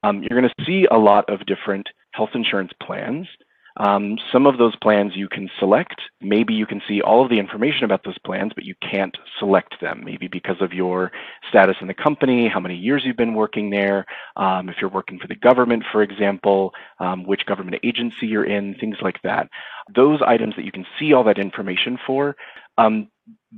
Um, 0.04 0.24
you're 0.24 0.40
going 0.40 0.52
to 0.58 0.66
see 0.66 0.88
a 0.92 0.98
lot 0.98 1.30
of 1.30 1.46
different 1.46 1.88
health 2.12 2.32
insurance 2.34 2.72
plans 2.82 3.28
um, 3.78 4.18
some 4.32 4.46
of 4.46 4.58
those 4.58 4.76
plans 4.76 5.14
you 5.16 5.28
can 5.28 5.50
select. 5.60 6.02
Maybe 6.22 6.54
you 6.54 6.66
can 6.66 6.82
see 6.88 7.02
all 7.02 7.24
of 7.24 7.30
the 7.30 7.40
information 7.40 7.84
about 7.86 8.04
those 8.04 8.18
plans, 8.20 8.52
but 8.54 8.66
you 8.66 8.76
can't 8.82 9.16
select 9.40 9.76
them, 9.82 10.02
maybe 10.06 10.28
because 10.28 10.58
of 10.62 10.74
your 10.74 11.12
status 11.50 11.76
in 11.82 11.88
the 11.88 11.94
company, 11.94 12.48
how 12.48 12.60
many 12.60 12.76
years 12.76 13.04
you've 13.04 13.18
been 13.18 13.34
working 13.34 13.70
there, 13.70 14.06
um, 14.36 14.70
if 14.70 14.76
you're 14.80 14.90
working 14.90 15.18
for 15.20 15.28
the 15.28 15.36
government, 15.36 15.84
for 15.92 16.04
example, 16.04 16.72
um, 17.00 17.26
which 17.26 17.46
government 17.46 17.78
agency 17.84 18.28
you're 18.28 18.46
in, 18.46 18.76
things 18.76 18.98
like 19.02 19.22
that. 19.24 19.50
Those 19.96 20.22
items 20.26 20.56
that 20.56 20.66
you 20.66 20.72
can 20.72 20.86
see 21.00 21.14
all 21.14 21.24
that 21.24 21.40
information 21.40 21.98
for, 22.06 22.36
um, 22.78 23.10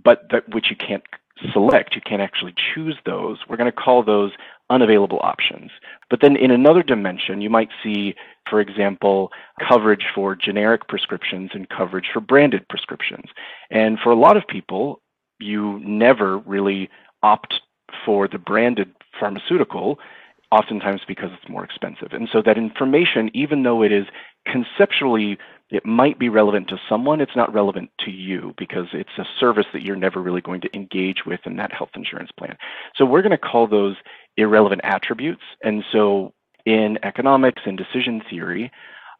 but 0.03 0.23
that 0.31 0.47
which 0.53 0.69
you 0.69 0.75
can't 0.75 1.03
select, 1.51 1.95
you 1.95 2.01
can't 2.01 2.21
actually 2.21 2.53
choose 2.73 2.97
those. 3.05 3.37
We're 3.47 3.57
going 3.57 3.71
to 3.71 3.75
call 3.75 4.03
those 4.03 4.31
unavailable 4.69 5.19
options. 5.21 5.71
But 6.09 6.21
then 6.21 6.35
in 6.35 6.51
another 6.51 6.83
dimension, 6.83 7.41
you 7.41 7.49
might 7.49 7.69
see, 7.83 8.15
for 8.49 8.59
example, 8.59 9.31
coverage 9.67 10.05
for 10.13 10.35
generic 10.35 10.87
prescriptions 10.87 11.51
and 11.53 11.69
coverage 11.69 12.07
for 12.11 12.19
branded 12.19 12.67
prescriptions. 12.67 13.29
And 13.69 13.99
for 13.99 14.11
a 14.11 14.15
lot 14.15 14.37
of 14.37 14.47
people, 14.47 15.01
you 15.39 15.79
never 15.83 16.37
really 16.39 16.89
opt 17.23 17.55
for 18.05 18.27
the 18.27 18.37
branded 18.39 18.93
pharmaceutical, 19.19 19.99
oftentimes 20.51 21.01
because 21.07 21.29
it's 21.33 21.49
more 21.49 21.63
expensive. 21.63 22.09
And 22.11 22.29
so 22.31 22.41
that 22.41 22.57
information, 22.57 23.29
even 23.33 23.63
though 23.63 23.83
it 23.83 23.91
is 23.91 24.05
conceptually 24.45 25.37
it 25.71 25.85
might 25.85 26.19
be 26.19 26.29
relevant 26.29 26.67
to 26.69 26.79
someone, 26.87 27.19
it's 27.19 27.35
not 27.35 27.53
relevant 27.53 27.89
to 27.99 28.11
you 28.11 28.53
because 28.57 28.87
it's 28.93 29.17
a 29.17 29.25
service 29.39 29.65
that 29.73 29.81
you're 29.81 29.95
never 29.95 30.21
really 30.21 30.41
going 30.41 30.61
to 30.61 30.75
engage 30.75 31.25
with 31.25 31.39
in 31.45 31.55
that 31.55 31.73
health 31.73 31.89
insurance 31.95 32.31
plan. 32.31 32.55
So 32.95 33.03
we're 33.03 33.23
going 33.23 33.31
to 33.31 33.37
call 33.37 33.65
those 33.67 33.95
irrelevant 34.37 34.81
attributes. 34.83 35.43
And 35.63 35.83
so 35.91 36.33
in 36.65 36.97
economics 37.03 37.61
and 37.65 37.77
decision 37.77 38.21
theory, 38.29 38.71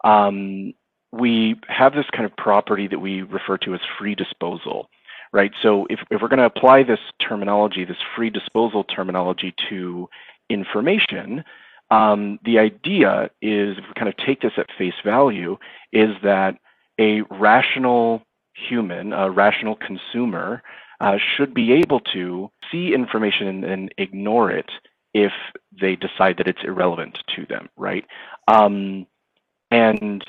um, 0.04 0.74
we 1.12 1.56
have 1.68 1.94
this 1.94 2.06
kind 2.12 2.26
of 2.26 2.36
property 2.36 2.88
that 2.88 3.00
we 3.00 3.22
refer 3.22 3.58
to 3.60 3.74
as 3.74 3.80
free 3.98 4.16
disposal, 4.16 4.90
right? 5.32 5.52
So 5.62 5.88
if, 5.90 6.00
if 6.12 6.22
we're 6.22 6.28
going 6.28 6.40
to 6.40 6.46
apply 6.46 6.84
this 6.84 7.00
terminology, 7.22 7.86
this 7.86 7.98
free 8.16 8.30
disposal 8.30 8.84
terminology 8.84 9.54
to 9.70 10.10
information, 10.50 11.44
um, 11.92 12.40
the 12.44 12.60
idea 12.60 13.30
is, 13.42 13.78
if 13.78 13.84
we 13.88 13.94
kind 13.96 14.10
of 14.10 14.18
take 14.18 14.42
this 14.42 14.54
at 14.58 14.68
face 14.78 14.96
value, 15.04 15.58
is 15.94 16.10
that 16.24 16.58
a 17.00 17.22
rational 17.30 18.24
human, 18.54 19.14
a 19.14 19.30
rational 19.30 19.76
consumer, 19.76 20.64
uh, 21.00 21.18
should 21.36 21.54
be 21.54 21.74
able 21.74 22.00
to 22.00 22.50
see 22.72 22.94
information 22.94 23.48
and, 23.48 23.64
and 23.64 23.94
ignore 23.98 24.50
it 24.50 24.70
if 25.16 25.32
they 25.80 25.96
decide 25.96 26.36
that 26.38 26.48
it's 26.48 26.60
irrelevant 26.66 27.18
to 27.34 27.46
them, 27.46 27.70
right? 27.78 28.04
Um, 28.50 29.08
and 29.72 30.22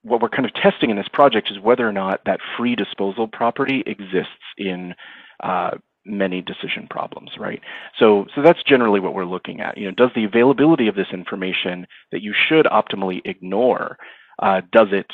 what 0.00 0.22
we're 0.22 0.30
kind 0.30 0.46
of 0.46 0.54
testing 0.54 0.88
in 0.88 0.96
this 0.96 1.08
project 1.12 1.50
is 1.50 1.60
whether 1.60 1.86
or 1.86 1.92
not 1.92 2.22
that 2.24 2.40
free 2.56 2.74
disposal 2.74 3.28
property 3.28 3.84
exists 3.86 4.32
in 4.56 4.94
uh, 5.42 5.72
many 6.06 6.40
decision 6.40 6.86
problems, 6.88 7.32
right? 7.38 7.60
So, 7.98 8.24
so 8.34 8.40
that's 8.40 8.62
generally 8.62 8.98
what 8.98 9.12
we're 9.12 9.26
looking 9.26 9.60
at. 9.60 9.76
You 9.76 9.84
know, 9.84 9.94
does 9.94 10.10
the 10.16 10.24
availability 10.24 10.88
of 10.88 10.94
this 10.94 11.12
information 11.12 11.86
that 12.12 12.22
you 12.22 12.32
should 12.48 12.64
optimally 12.64 13.20
ignore, 13.26 13.98
uh, 14.40 14.62
does 14.72 14.88
it 14.90 15.06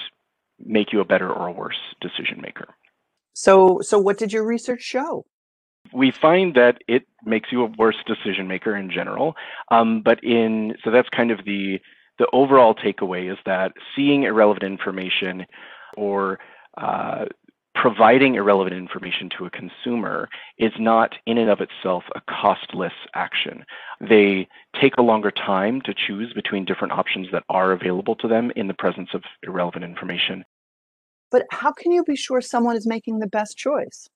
make 0.64 0.92
you 0.92 1.00
a 1.00 1.04
better 1.04 1.28
or 1.28 1.49
a 1.49 1.52
worse 1.52 1.80
decision 2.00 2.40
maker? 2.40 2.68
So, 3.32 3.80
so 3.82 3.99
what 3.99 4.18
did 4.18 4.32
your 4.32 4.47
research 4.47 4.82
show? 4.82 5.26
We 5.92 6.11
find 6.11 6.54
that 6.54 6.78
it 6.88 7.07
makes 7.25 7.50
you 7.52 7.64
a 7.64 7.73
worse 7.78 7.97
decision 8.07 8.49
maker 8.49 8.76
in 8.76 8.90
general. 8.90 9.35
Um, 9.71 10.02
but 10.02 10.23
in 10.23 10.75
so 10.85 10.90
that's 10.90 11.09
kind 11.11 11.30
of 11.30 11.45
the 11.45 11.78
the 12.18 12.26
overall 12.33 12.75
takeaway 12.75 13.30
is 13.30 13.38
that 13.47 13.73
seeing 13.95 14.25
irrelevant 14.25 14.64
information 14.64 15.47
or 15.97 16.38
uh, 16.76 17.26
providing 17.75 18.35
irrelevant 18.35 18.75
information 18.75 19.30
to 19.38 19.47
a 19.47 19.50
consumer 19.50 20.28
is 20.59 20.73
not 20.80 21.14
in 21.26 21.38
and 21.38 21.49
of 21.49 21.61
itself 21.61 22.02
a 22.16 22.21
costless 22.28 22.92
action. 23.14 23.64
They 24.00 24.49
take 24.80 24.97
a 24.99 25.02
longer 25.02 25.30
time 25.30 25.80
to 25.83 25.95
choose 25.95 26.33
between 26.33 26.64
different 26.64 26.92
options 26.92 27.28
that 27.33 27.45
are 27.49 27.71
available 27.71 28.16
to 28.16 28.28
them 28.28 28.50
in 28.57 28.66
the 28.66 28.75
presence 28.75 29.11
of 29.14 29.23
irrelevant 29.45 29.85
information. 29.85 30.45
But 31.30 31.47
how 31.50 31.73
can 31.73 31.92
you 31.92 32.02
be 32.02 32.16
sure 32.16 32.40
someone 32.40 32.76
is 32.76 32.87
making 32.87 33.21
the 33.21 33.26
best 33.28 33.57
choice? 33.57 34.09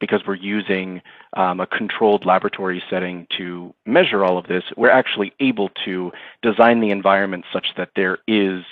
Because 0.00 0.22
we're 0.26 0.34
using 0.34 1.02
um, 1.36 1.60
a 1.60 1.66
controlled 1.66 2.24
laboratory 2.24 2.82
setting 2.90 3.26
to 3.36 3.74
measure 3.86 4.24
all 4.24 4.38
of 4.38 4.46
this, 4.46 4.64
we're 4.76 4.90
actually 4.90 5.32
able 5.40 5.70
to 5.84 6.10
design 6.42 6.80
the 6.80 6.90
environment 6.90 7.44
such 7.52 7.68
that 7.76 7.90
there 7.94 8.18
is, 8.26 8.64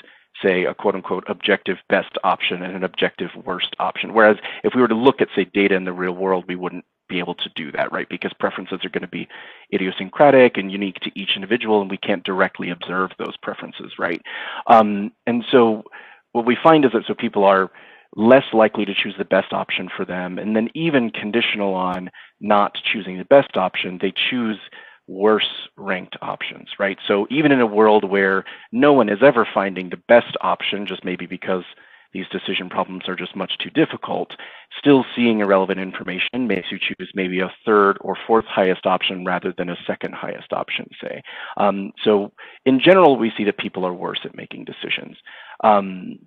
say, 0.43 0.65
a 0.65 0.75
quote 0.75 0.95
unquote 0.95 1.25
objective 1.29 1.77
best 1.89 2.17
option 2.25 2.63
and 2.63 2.75
an 2.75 2.85
objective 2.85 3.31
worst 3.45 3.77
option. 3.79 4.15
Whereas 4.15 4.39
if 4.65 4.75
we 4.75 4.81
were 4.81 4.89
to 4.89 4.95
look 4.97 5.21
at, 5.21 5.29
say, 5.37 5.45
data 5.45 5.75
in 5.75 5.85
the 5.85 5.93
real 5.93 6.13
world, 6.13 6.45
we 6.49 6.57
wouldn't 6.57 6.85
be 7.09 7.19
able 7.19 7.35
to 7.35 7.49
do 7.55 7.73
that, 7.73 7.91
right? 7.93 8.09
Because 8.09 8.33
preferences 8.39 8.85
are 8.85 8.91
going 8.91 9.03
to 9.03 9.09
be 9.09 9.29
idiosyncratic 9.73 10.57
and 10.57 10.71
unique 10.71 10.97
to 11.01 11.11
each 11.19 11.31
individual, 11.37 11.81
and 11.81 11.91
we 11.91 11.97
can't 11.97 12.25
directly 12.25 12.71
observe 12.71 13.11
those 13.19 13.37
preferences, 13.43 13.93
right? 13.99 14.21
Um, 14.67 15.13
and 15.27 15.45
so 15.51 15.85
what 16.33 16.47
we 16.47 16.57
find 16.63 16.85
is 16.85 16.93
that 16.93 17.05
so 17.07 17.15
people 17.15 17.45
are 17.45 17.71
less 18.17 18.45
likely 18.53 18.85
to 18.85 18.95
choose 18.95 19.15
the 19.19 19.25
best 19.25 19.53
option 19.53 19.89
for 19.95 20.05
them. 20.05 20.39
And 20.39 20.57
then, 20.57 20.69
even 20.75 21.11
conditional 21.11 21.75
on 21.75 22.11
not 22.41 22.79
choosing 22.85 23.19
the 23.19 23.25
best 23.25 23.57
option, 23.57 23.99
they 24.01 24.13
choose 24.31 24.59
worse 25.07 25.69
ranked 25.77 26.17
options, 26.21 26.69
right? 26.79 26.99
So, 27.07 27.27
even 27.31 27.53
in 27.53 27.61
a 27.61 27.67
world 27.67 28.05
where 28.05 28.45
no 28.73 28.93
one 28.93 29.09
is 29.09 29.23
ever 29.23 29.47
finding 29.53 29.91
the 29.91 30.03
best 30.09 30.37
option, 30.41 30.87
just 30.87 31.05
maybe 31.05 31.27
because 31.27 31.65
these 32.13 32.27
decision 32.29 32.71
problems 32.71 33.09
are 33.09 33.17
just 33.17 33.37
much 33.37 33.59
too 33.59 33.71
difficult, 33.71 34.33
still 34.79 35.05
seeing 35.15 35.41
irrelevant 35.41 35.79
information 35.79 36.47
makes 36.47 36.73
you 36.73 36.79
choose 36.79 37.11
maybe 37.15 37.41
a 37.41 37.53
third 37.67 37.99
or 38.01 38.17
fourth 38.27 38.47
highest 38.47 38.87
option 38.87 39.25
rather 39.25 39.53
than 39.57 39.69
a 39.69 39.77
second 39.87 40.15
highest 40.15 40.53
option, 40.53 40.89
say. 41.03 41.23
Um, 41.59 41.93
so, 42.03 42.33
in 42.65 42.81
general, 42.81 43.17
we 43.17 43.33
see 43.37 43.45
that 43.45 43.59
people 43.59 43.87
are 43.87 43.95
worse 43.95 44.21
at 44.25 44.37
making 44.37 44.65
decisions. 44.65 45.17
Um, 45.63 46.19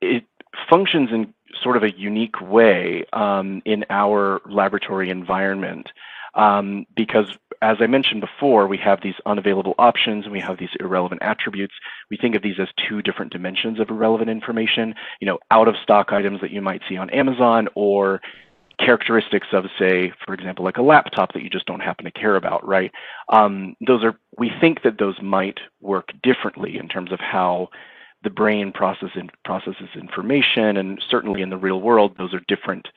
it, 0.00 0.24
functions 0.68 1.10
in 1.12 1.32
sort 1.62 1.76
of 1.76 1.82
a 1.82 1.92
unique 1.92 2.40
way 2.40 3.04
um, 3.12 3.62
in 3.64 3.84
our 3.90 4.40
laboratory 4.46 5.10
environment 5.10 5.88
um, 6.34 6.86
because 6.96 7.26
as 7.60 7.76
I 7.80 7.86
mentioned 7.86 8.20
before, 8.20 8.66
we 8.66 8.76
have 8.78 9.00
these 9.02 9.14
unavailable 9.24 9.74
options 9.78 10.24
and 10.24 10.32
we 10.32 10.40
have 10.40 10.58
these 10.58 10.70
irrelevant 10.80 11.22
attributes. 11.22 11.74
We 12.10 12.16
think 12.16 12.34
of 12.34 12.42
these 12.42 12.58
as 12.58 12.68
two 12.88 13.02
different 13.02 13.32
dimensions 13.32 13.78
of 13.78 13.88
irrelevant 13.88 14.30
information, 14.30 14.94
you 15.20 15.26
know, 15.26 15.38
out 15.52 15.68
of 15.68 15.76
stock 15.80 16.12
items 16.12 16.40
that 16.40 16.50
you 16.50 16.60
might 16.60 16.82
see 16.88 16.96
on 16.96 17.08
Amazon 17.10 17.68
or 17.76 18.20
characteristics 18.78 19.46
of, 19.52 19.66
say, 19.78 20.12
for 20.26 20.34
example, 20.34 20.64
like 20.64 20.76
a 20.76 20.82
laptop 20.82 21.32
that 21.34 21.42
you 21.44 21.50
just 21.50 21.66
don't 21.66 21.80
happen 21.80 22.04
to 22.04 22.10
care 22.10 22.34
about, 22.34 22.66
right? 22.66 22.90
Um, 23.28 23.76
those 23.86 24.02
are, 24.02 24.18
we 24.36 24.50
think 24.60 24.82
that 24.82 24.98
those 24.98 25.22
might 25.22 25.60
work 25.80 26.08
differently 26.20 26.78
in 26.78 26.88
terms 26.88 27.12
of 27.12 27.20
how 27.20 27.68
the 28.22 28.30
brain 28.30 28.72
process 28.72 29.10
in, 29.14 29.30
processes 29.44 29.88
information, 29.94 30.76
and 30.76 31.02
certainly 31.10 31.42
in 31.42 31.50
the 31.50 31.56
real 31.56 31.80
world, 31.80 32.16
those 32.16 32.34
are 32.34 32.40
different 32.48 32.88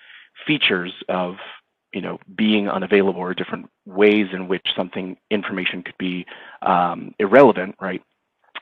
features 0.45 0.93
of 1.09 1.35
you 1.93 2.01
know 2.01 2.19
being 2.35 2.69
unavailable 2.69 3.21
or 3.21 3.33
different 3.33 3.69
ways 3.85 4.27
in 4.33 4.47
which 4.47 4.67
something 4.75 5.17
information 5.31 5.81
could 5.83 5.97
be 5.97 6.25
um, 6.61 7.13
irrelevant, 7.19 7.75
right? 7.79 8.01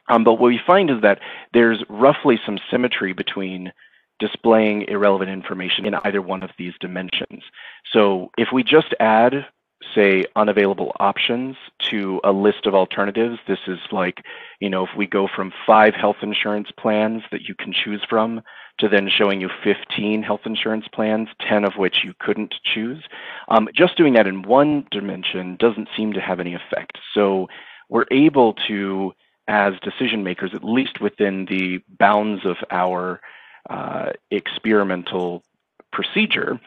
Um, 0.09 0.23
but 0.23 0.33
what 0.33 0.47
we 0.47 0.59
find 0.65 0.89
is 0.89 1.01
that 1.01 1.19
there's 1.53 1.83
roughly 1.89 2.39
some 2.45 2.59
symmetry 2.69 3.13
between 3.13 3.71
displaying 4.19 4.83
irrelevant 4.83 5.29
information 5.29 5.85
in 5.85 5.95
either 6.03 6.21
one 6.21 6.43
of 6.43 6.51
these 6.57 6.73
dimensions. 6.79 7.43
So 7.91 8.31
if 8.37 8.49
we 8.53 8.63
just 8.63 8.93
add 8.99 9.45
say 9.93 10.25
unavailable 10.35 10.91
options 10.99 11.55
to 11.89 12.19
a 12.23 12.31
list 12.31 12.65
of 12.65 12.75
alternatives. 12.75 13.39
This 13.47 13.59
is 13.67 13.79
like, 13.91 14.23
you 14.59 14.69
know, 14.69 14.83
if 14.83 14.91
we 14.95 15.07
go 15.07 15.27
from 15.33 15.51
five 15.65 15.93
health 15.93 16.17
insurance 16.21 16.69
plans 16.77 17.23
that 17.31 17.41
you 17.41 17.55
can 17.55 17.73
choose 17.73 18.03
from 18.09 18.41
to 18.79 18.89
then 18.89 19.09
showing 19.09 19.39
you 19.39 19.49
15 19.63 20.23
health 20.23 20.41
insurance 20.45 20.87
plans, 20.87 21.29
10 21.47 21.63
of 21.63 21.73
which 21.77 22.03
you 22.03 22.13
couldn't 22.19 22.55
choose. 22.63 23.03
Um, 23.49 23.69
just 23.73 23.97
doing 23.97 24.13
that 24.13 24.27
in 24.27 24.41
one 24.41 24.87
dimension 24.89 25.57
doesn't 25.57 25.89
seem 25.95 26.13
to 26.13 26.21
have 26.21 26.39
any 26.39 26.55
effect. 26.55 26.97
So 27.13 27.47
we're 27.89 28.07
able 28.11 28.53
to, 28.67 29.13
as 29.47 29.73
decision 29.81 30.23
makers, 30.23 30.51
at 30.53 30.63
least 30.63 31.01
within 31.01 31.45
the 31.45 31.79
bounds 31.99 32.45
of 32.45 32.57
our 32.71 33.21
uh, 33.69 34.11
experimental 34.31 35.43
procedure, 35.91 36.59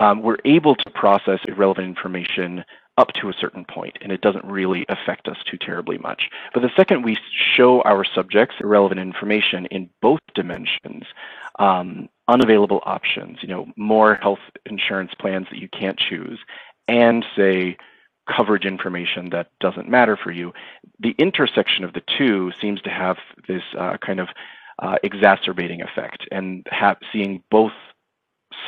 um, 0.00 0.22
we're 0.22 0.38
able 0.44 0.74
to 0.74 0.90
process 0.90 1.38
irrelevant 1.46 1.86
information 1.86 2.64
up 2.96 3.12
to 3.12 3.28
a 3.28 3.32
certain 3.32 3.64
point, 3.64 3.96
and 4.00 4.10
it 4.10 4.20
doesn't 4.20 4.44
really 4.44 4.84
affect 4.88 5.28
us 5.28 5.36
too 5.48 5.56
terribly 5.56 5.98
much. 5.98 6.28
But 6.52 6.62
the 6.62 6.70
second 6.76 7.02
we 7.04 7.16
show 7.54 7.82
our 7.82 8.04
subjects 8.04 8.56
irrelevant 8.60 9.00
information 9.00 9.66
in 9.66 9.88
both 10.02 10.20
dimensions, 10.34 11.04
um, 11.58 12.08
unavailable 12.28 12.80
options, 12.84 13.38
you 13.42 13.48
know, 13.48 13.68
more 13.76 14.16
health 14.16 14.40
insurance 14.66 15.12
plans 15.18 15.46
that 15.50 15.58
you 15.58 15.68
can't 15.68 15.98
choose, 15.98 16.40
and 16.88 17.24
say 17.36 17.76
coverage 18.36 18.64
information 18.64 19.30
that 19.30 19.48
doesn't 19.60 19.88
matter 19.88 20.16
for 20.16 20.30
you, 20.30 20.52
the 20.98 21.14
intersection 21.18 21.84
of 21.84 21.92
the 21.92 22.02
two 22.18 22.52
seems 22.60 22.80
to 22.82 22.90
have 22.90 23.16
this 23.48 23.62
uh, 23.78 23.96
kind 23.98 24.20
of 24.20 24.28
uh, 24.78 24.96
exacerbating 25.02 25.82
effect, 25.82 26.26
and 26.32 26.66
seeing 27.12 27.42
both 27.50 27.72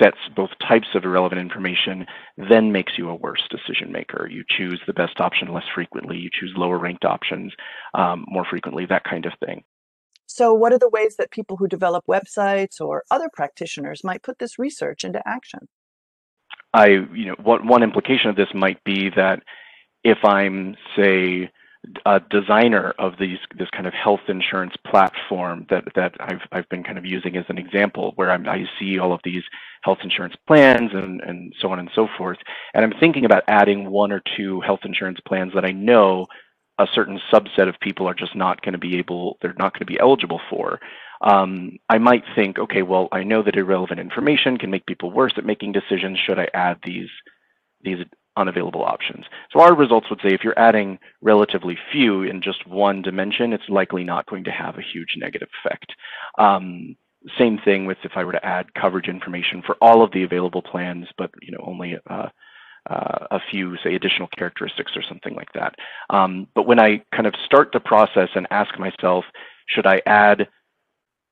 sets 0.01 0.19
both 0.35 0.51
types 0.67 0.89
of 0.95 1.05
irrelevant 1.05 1.41
information 1.41 2.07
then 2.37 2.73
makes 2.73 2.93
you 2.97 3.09
a 3.09 3.15
worse 3.15 3.43
decision 3.51 3.93
maker. 3.93 4.29
You 4.31 4.45
choose 4.49 4.81
the 4.87 4.93
best 4.93 5.21
option 5.21 5.53
less 5.53 5.65
frequently, 5.75 6.17
you 6.17 6.31
choose 6.33 6.53
lower 6.57 6.79
ranked 6.79 7.05
options 7.05 7.53
um, 7.95 8.25
more 8.29 8.45
frequently, 8.49 8.87
that 8.87 9.05
kind 9.05 9.27
of 9.27 9.33
thing. 9.45 9.65
So, 10.27 10.55
what 10.55 10.73
are 10.73 10.79
the 10.79 10.89
ways 10.89 11.17
that 11.17 11.31
people 11.31 11.57
who 11.57 11.69
develop 11.69 12.05
websites 12.09 12.81
or 12.81 13.05
other 13.11 13.29
practitioners 13.33 14.03
might 14.03 14.23
put 14.23 14.39
this 14.39 14.59
research 14.59 15.05
into 15.05 15.21
action? 15.27 15.69
I, 16.73 16.87
you 16.87 17.27
know, 17.27 17.37
what, 17.43 17.65
one 17.65 17.83
implication 17.83 18.31
of 18.31 18.37
this 18.37 18.49
might 18.55 18.83
be 18.85 19.11
that 19.15 19.43
if 20.05 20.19
I'm, 20.25 20.75
say, 20.97 21.51
a 22.07 22.21
designer 22.31 22.95
of 22.99 23.15
these 23.19 23.39
this 23.59 23.69
kind 23.71 23.87
of 23.87 23.93
health 23.93 24.21
insurance 24.29 24.75
platform 24.87 25.67
that 25.69 25.85
that 25.97 26.15
I've 26.21 26.41
I've 26.53 26.69
been 26.69 26.85
kind 26.85 26.97
of 26.97 27.05
using 27.05 27.37
as 27.37 27.45
an 27.49 27.59
example 27.59 28.13
where 28.15 28.31
I'm, 28.31 28.49
I 28.49 28.65
see 28.79 28.99
all 28.99 29.13
of 29.13 29.21
these 29.25 29.43
health 29.83 29.99
insurance 30.05 30.35
plans 30.47 30.91
and 30.93 31.21
and 31.23 31.53
so 31.61 31.71
on 31.71 31.81
and 31.81 31.91
so 31.95 32.09
forth. 32.17 32.39
And 32.75 32.85
I'm 32.85 32.99
thinking 33.01 33.25
about 33.25 33.43
adding 33.49 33.91
one 33.91 34.13
or 34.13 34.23
two 34.37 34.61
health 34.61 34.81
insurance 34.85 35.19
plans 35.27 35.53
that 35.55 35.65
I 35.65 35.73
know 35.73 36.27
a 36.79 36.87
certain 36.95 37.21
subset 37.33 37.69
of 37.69 37.75
people 37.81 38.09
are 38.09 38.15
just 38.15 38.37
not 38.37 38.63
going 38.63 38.73
to 38.73 38.79
be 38.79 38.99
able 38.99 39.39
they're 39.43 39.55
not 39.59 39.73
going 39.73 39.81
to 39.81 39.93
be 39.93 39.99
eligible 39.99 40.41
for. 40.49 40.79
Um, 41.21 41.79
I 41.89 41.99
might 41.99 42.25
think 42.37 42.61
okay 42.61 42.83
well 42.83 43.09
I 43.11 43.25
know 43.25 43.43
that 43.43 43.57
irrelevant 43.57 43.99
information 43.99 44.57
can 44.57 44.71
make 44.71 44.87
people 44.87 45.11
worse 45.11 45.33
at 45.37 45.45
making 45.45 45.73
decisions. 45.73 46.21
Should 46.21 46.39
I 46.39 46.49
add 46.55 46.79
these 46.85 47.11
these 47.83 48.05
unavailable 48.37 48.85
options. 48.85 49.25
So 49.53 49.61
our 49.61 49.75
results 49.75 50.09
would 50.11 50.21
say 50.23 50.33
if 50.33 50.43
you're 50.43 50.59
adding 50.59 50.99
relatively 51.21 51.77
few 51.91 52.23
in 52.23 52.43
just 52.43 52.67
one 52.67 53.03
dimension, 53.03 53.53
it's 53.53 53.69
likely 53.69 54.05
not 54.05 54.27
going 54.27 54.45
to 54.45 54.51
have 54.51 54.79
a 54.79 54.83
huge 54.93 55.15
negative 55.17 55.49
effect. 55.65 55.93
Um, 56.39 56.97
same 57.39 57.59
thing 57.65 57.87
with 57.87 57.99
if 58.05 58.13
I 58.17 58.25
were 58.25 58.33
to 58.33 58.45
add 58.45 58.75
coverage 58.75 59.09
information 59.09 59.63
for 59.65 59.77
all 59.81 60.03
of 60.03 60.13
the 60.13 60.25
available 60.25 60.63
plans, 60.63 61.07
but 61.17 61.31
you 61.41 61.53
know 61.53 61.65
only 61.65 61.97
uh, 62.09 62.29
uh, 62.89 63.27
a 63.31 63.41
few, 63.51 63.77
say, 63.85 63.95
additional 63.95 64.29
characteristics 64.37 64.93
or 64.97 65.03
something 65.03 65.35
like 65.35 65.53
that. 65.55 65.75
Um, 66.11 66.49
but 66.55 66.67
when 66.67 66.81
I 66.81 67.03
kind 67.15 67.27
of 67.27 67.35
start 67.47 67.71
the 67.73 67.81
process 67.81 68.29
and 68.35 68.47
ask 68.51 68.77
myself, 68.79 69.25
should 69.69 69.87
I 69.87 70.03
add, 70.07 70.49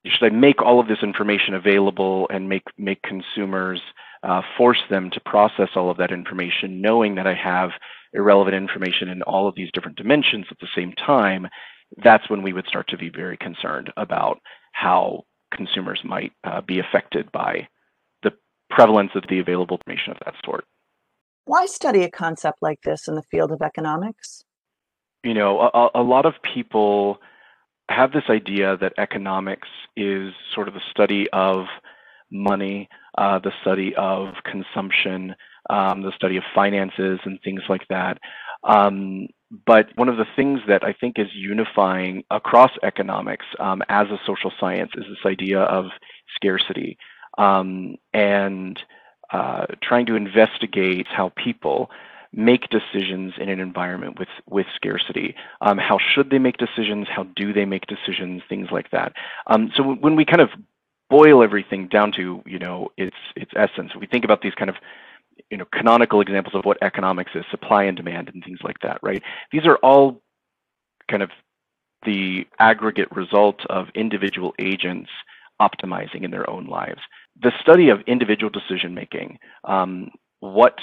should 0.06 0.26
I 0.26 0.34
make 0.34 0.62
all 0.62 0.78
of 0.78 0.86
this 0.86 1.02
information 1.02 1.54
available 1.54 2.28
and 2.32 2.48
make 2.48 2.62
make 2.78 3.02
consumers 3.02 3.80
uh, 4.22 4.42
force 4.56 4.80
them 4.90 5.11
to 5.11 5.20
process 5.20 5.70
all 5.74 5.90
of 5.90 5.96
that 5.98 6.12
information, 6.12 6.80
knowing 6.80 7.14
that 7.14 7.26
I 7.26 7.35
have 7.35 7.70
irrelevant 8.12 8.56
information 8.56 9.09
in 9.09 9.22
all 9.22 9.48
of 9.48 9.54
these 9.54 9.70
different 9.72 9.96
dimensions 9.96 10.46
at 10.50 10.59
the 10.61 10.68
same 10.74 10.92
time, 10.92 11.46
that's 12.04 12.28
when 12.28 12.42
we 12.42 12.52
would 12.52 12.66
start 12.66 12.88
to 12.88 12.98
be 12.98 13.09
very 13.09 13.37
concerned 13.37 13.92
about 13.96 14.38
how 14.72 15.24
consumers 15.54 16.00
might 16.04 16.33
uh, 16.44 16.61
be 16.61 16.78
affected 16.78 17.30
by 17.33 17.66
the 18.22 18.33
prevalence 18.68 19.11
of 19.14 19.24
the 19.28 19.38
available 19.38 19.78
information 19.78 20.12
of 20.12 20.18
that 20.24 20.35
sort. 20.44 20.64
Why 21.44 21.66
study 21.66 22.02
a 22.02 22.11
concept 22.11 22.59
like 22.62 22.83
this 22.83 23.09
in 23.09 23.14
the 23.14 23.22
field 23.22 23.50
of 23.50 23.62
economics? 23.62 24.44
You 25.24 25.35
know, 25.35 25.61
a, 25.61 25.88
a 25.96 26.02
lot 26.02 26.26
of 26.26 26.35
people 26.54 27.18
have 27.90 28.12
this 28.12 28.24
idea 28.30 28.76
that 28.76 28.92
economics 28.98 29.68
is 29.96 30.33
sort 30.54 30.68
of 30.68 30.74
the 30.74 30.80
study 30.90 31.28
of 31.33 31.66
money, 32.30 32.88
uh, 33.18 33.38
the 33.38 33.52
study 33.62 33.94
of 33.96 34.34
consumption, 34.44 35.34
um, 35.68 36.02
the 36.02 36.12
study 36.16 36.36
of 36.36 36.44
finances, 36.54 37.20
and 37.24 37.38
things 37.42 37.62
like 37.68 37.86
that. 37.88 38.18
Um, 38.64 39.28
but 39.66 39.88
one 39.96 40.08
of 40.08 40.16
the 40.16 40.26
things 40.36 40.60
that 40.68 40.84
I 40.84 40.92
think 40.92 41.18
is 41.18 41.28
unifying 41.34 42.22
across 42.30 42.70
economics 42.82 43.46
um, 43.58 43.82
as 43.88 44.08
a 44.08 44.20
social 44.24 44.52
science 44.60 44.92
is 44.94 45.04
this 45.08 45.26
idea 45.26 45.60
of 45.60 45.86
scarcity 46.36 46.96
um, 47.38 47.96
and 48.12 48.78
uh, 49.32 49.66
trying 49.82 50.06
to 50.06 50.16
investigate 50.16 51.06
how 51.08 51.32
people 51.36 51.90
make 52.32 52.68
decisions 52.68 53.32
in 53.38 53.48
an 53.48 53.58
environment 53.58 54.18
with 54.18 54.28
with 54.48 54.66
scarcity. 54.76 55.34
Um, 55.60 55.78
how 55.78 55.98
should 55.98 56.30
they 56.30 56.38
make 56.38 56.58
decisions? 56.58 57.08
How 57.08 57.24
do 57.24 57.52
they 57.52 57.64
make 57.64 57.86
decisions? 57.86 58.42
Things 58.48 58.68
like 58.70 58.90
that. 58.90 59.12
Um, 59.48 59.72
so 59.74 59.82
when 59.82 60.14
we 60.14 60.24
kind 60.24 60.40
of 60.40 60.50
boil 61.10 61.42
everything 61.42 61.88
down 61.88 62.12
to 62.12 62.42
you 62.46 62.58
know 62.58 62.90
its 62.96 63.16
its 63.36 63.50
essence. 63.56 63.92
We 63.98 64.06
think 64.06 64.24
about 64.24 64.40
these 64.42 64.54
kind 64.54 64.70
of 64.70 64.76
you 65.50 65.58
know 65.58 65.66
canonical 65.72 66.20
examples 66.20 66.54
of 66.54 66.64
what 66.64 66.78
economics 66.82 67.32
is, 67.34 67.44
supply 67.50 67.84
and 67.84 67.96
demand, 67.96 68.30
and 68.32 68.42
things 68.42 68.60
like 68.62 68.78
that, 68.82 68.98
right? 69.02 69.22
These 69.52 69.66
are 69.66 69.76
all 69.76 70.22
kind 71.10 71.22
of 71.22 71.30
the 72.04 72.46
aggregate 72.58 73.10
result 73.12 73.60
of 73.68 73.88
individual 73.94 74.54
agents 74.58 75.10
optimizing 75.60 76.22
in 76.22 76.30
their 76.30 76.48
own 76.48 76.66
lives. 76.66 77.00
The 77.42 77.52
study 77.60 77.90
of 77.90 78.00
individual 78.06 78.50
decision 78.50 78.94
making, 78.94 79.38
um, 79.64 80.10
what 80.40 80.78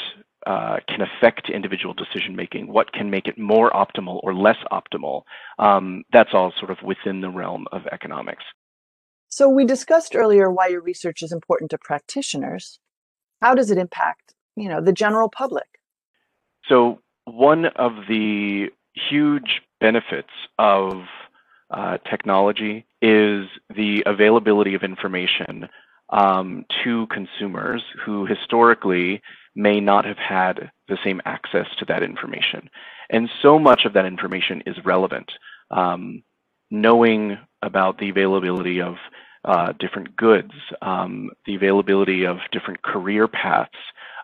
uh, 0.45 0.77
can 0.87 1.01
affect 1.01 1.49
individual 1.49 1.93
decision 1.93 2.35
making, 2.35 2.67
what 2.71 2.91
can 2.93 3.09
make 3.09 3.27
it 3.27 3.37
more 3.37 3.71
optimal 3.71 4.19
or 4.23 4.33
less 4.35 4.57
optimal, 4.71 5.23
um, 5.57 6.03
that's 6.13 6.29
all 6.33 6.53
sort 6.59 6.71
of 6.71 6.77
within 6.83 7.21
the 7.21 7.29
realm 7.29 7.65
of 7.71 7.81
economics. 7.91 8.43
So 9.29 9.49
we 9.49 9.65
discussed 9.65 10.15
earlier 10.15 10.51
why 10.51 10.67
your 10.67 10.81
research 10.81 11.21
is 11.21 11.31
important 11.31 11.71
to 11.71 11.77
practitioners. 11.77 12.79
How 13.41 13.53
does 13.55 13.71
it 13.71 13.77
impact, 13.77 14.33
you 14.55 14.69
know, 14.69 14.81
the 14.81 14.93
general 14.93 15.29
public? 15.29 15.67
So 16.67 16.99
one 17.25 17.65
of 17.65 17.93
the 18.07 18.67
huge 18.93 19.61
benefits 19.79 20.29
of 20.57 21.03
uh, 21.69 21.97
technology 22.09 22.85
is 23.01 23.47
the 23.75 24.03
availability 24.05 24.73
of 24.73 24.83
information 24.83 25.67
um, 26.09 26.65
to 26.83 27.05
consumers 27.07 27.83
who 28.05 28.25
historically 28.25 29.21
may 29.55 29.79
not 29.79 30.05
have 30.05 30.17
had 30.17 30.71
the 30.87 30.97
same 31.03 31.21
access 31.25 31.67
to 31.79 31.85
that 31.85 32.03
information. 32.03 32.69
And 33.09 33.29
so 33.41 33.59
much 33.59 33.85
of 33.85 33.93
that 33.93 34.05
information 34.05 34.63
is 34.65 34.75
relevant. 34.85 35.31
Um, 35.71 36.23
knowing 36.71 37.37
about 37.67 37.99
the 37.99 38.10
availability 38.10 38.82
of 38.82 38.95
uh, 39.45 39.73
different 39.80 40.15
goods, 40.17 40.51
um, 40.82 41.30
the 41.45 41.56
availability 41.56 42.25
of 42.25 42.38
different 42.51 42.82
career 42.82 43.27
paths, 43.27 43.69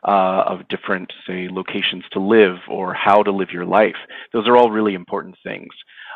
uh, 0.05 0.43
of 0.47 0.67
different, 0.67 1.13
say, 1.25 1.47
locations 1.49 2.03
to 2.11 2.19
live 2.19 2.57
or 2.67 2.93
how 2.93 3.23
to 3.23 3.31
live 3.31 3.51
your 3.51 3.65
life. 3.65 3.95
Those 4.33 4.47
are 4.47 4.57
all 4.57 4.71
really 4.71 4.95
important 4.95 5.35
things. 5.43 5.73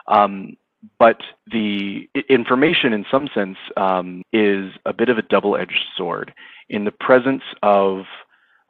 Um, 0.07 0.57
but 0.99 1.21
the 1.51 2.09
information, 2.29 2.93
in 2.93 3.05
some 3.09 3.27
sense, 3.33 3.57
um, 3.77 4.23
is 4.33 4.71
a 4.85 4.93
bit 4.93 5.09
of 5.09 5.17
a 5.17 5.23
double 5.23 5.55
edged 5.55 5.85
sword. 5.95 6.33
In 6.69 6.83
the 6.85 6.91
presence 6.91 7.43
of 7.63 8.05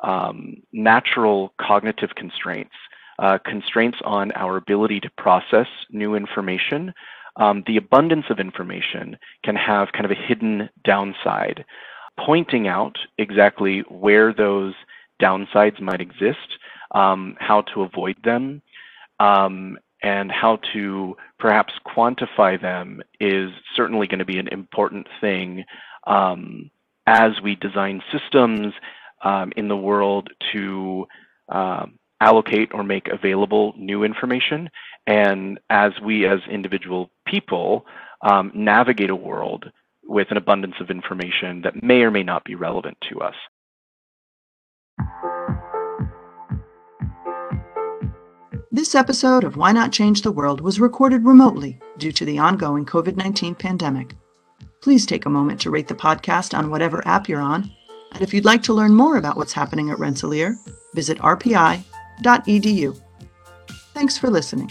um, 0.04 0.58
natural 0.72 1.54
cognitive 1.60 2.12
constraints, 2.16 2.76
uh, 3.20 3.40
constraints 3.44 3.98
on 4.06 4.32
our 4.34 4.58
ability 4.58 5.00
to 5.00 5.10
process 5.18 5.68
new 5.92 6.16
information, 6.16 6.94
um, 7.38 7.64
the 7.68 7.78
abundance 7.78 8.26
of 8.30 8.40
information 8.40 9.18
can 9.44 9.56
have 9.56 9.92
kind 9.94 10.06
of 10.06 10.12
a 10.12 10.28
hidden 10.28 10.70
downside, 10.84 11.64
pointing 12.26 12.68
out 12.68 12.98
exactly 13.18 13.82
where 13.90 14.34
those 14.34 14.74
downsides 15.22 15.80
might 15.80 16.02
exist, 16.02 16.58
um, 16.94 17.36
how 17.40 17.62
to 17.74 17.84
avoid 17.84 18.16
them, 18.24 18.62
um, 19.20 19.78
and 20.04 20.32
how 20.32 20.60
to 20.74 21.16
perhaps 21.40 21.74
quantify 21.86 22.60
them 22.60 23.02
is 23.20 23.50
certainly 23.76 24.08
going 24.08 24.20
to 24.20 24.26
be 24.26 24.40
an 24.40 24.48
important 24.50 25.08
thing 25.20 25.64
um, 26.06 26.70
as 27.06 27.32
we 27.44 27.56
design 27.56 28.02
systems 28.12 28.74
um, 29.24 29.52
in 29.56 29.68
the 29.68 29.78
world 29.78 30.30
to 30.52 31.08
um, 31.50 31.98
allocate 32.22 32.70
or 32.74 32.84
make 32.84 33.08
available 33.08 33.74
new 33.78 34.04
information. 34.04 34.70
And 35.06 35.60
as 35.70 35.94
we, 36.04 36.26
as 36.26 36.40
individual 36.50 37.10
people, 37.30 37.86
um, 38.22 38.52
navigate 38.54 39.10
a 39.10 39.16
world 39.16 39.66
with 40.04 40.28
an 40.32 40.38
abundance 40.38 40.76
of 40.80 40.90
information 40.90 41.62
that 41.64 41.84
may 41.84 42.02
or 42.02 42.12
may 42.12 42.24
not 42.24 42.44
be 42.44 42.56
relevant 42.56 42.98
to 43.10 43.20
us. 43.20 43.36
This 48.72 48.96
episode 48.96 49.44
of 49.44 49.58
Why 49.58 49.72
Not 49.72 49.92
Change 49.92 50.22
the 50.22 50.32
World 50.32 50.62
was 50.62 50.80
recorded 50.80 51.26
remotely 51.26 51.80
due 51.98 52.12
to 52.12 52.26
the 52.26 52.38
ongoing 52.38 52.86
COVID 52.86 53.16
19 53.16 53.56
pandemic. 53.56 54.14
Please 54.82 55.06
take 55.06 55.26
a 55.26 55.30
moment 55.30 55.60
to 55.62 55.72
rate 55.72 55.88
the 55.88 55.96
podcast 55.96 56.56
on 56.56 56.70
whatever 56.70 57.06
app 57.08 57.28
you're 57.28 57.42
on. 57.42 57.72
And 58.14 58.22
if 58.22 58.34
you'd 58.34 58.46
like 58.46 58.64
to 58.64 58.74
learn 58.74 58.94
more 58.94 59.18
about 59.18 59.36
what's 59.36 59.54
happening 59.54 59.90
at 59.90 60.00
Rensselaer, 60.00 60.56
visit 60.94 61.18
rpi.edu. 61.18 63.02
Thanks 63.94 64.18
for 64.18 64.30
listening. 64.30 64.70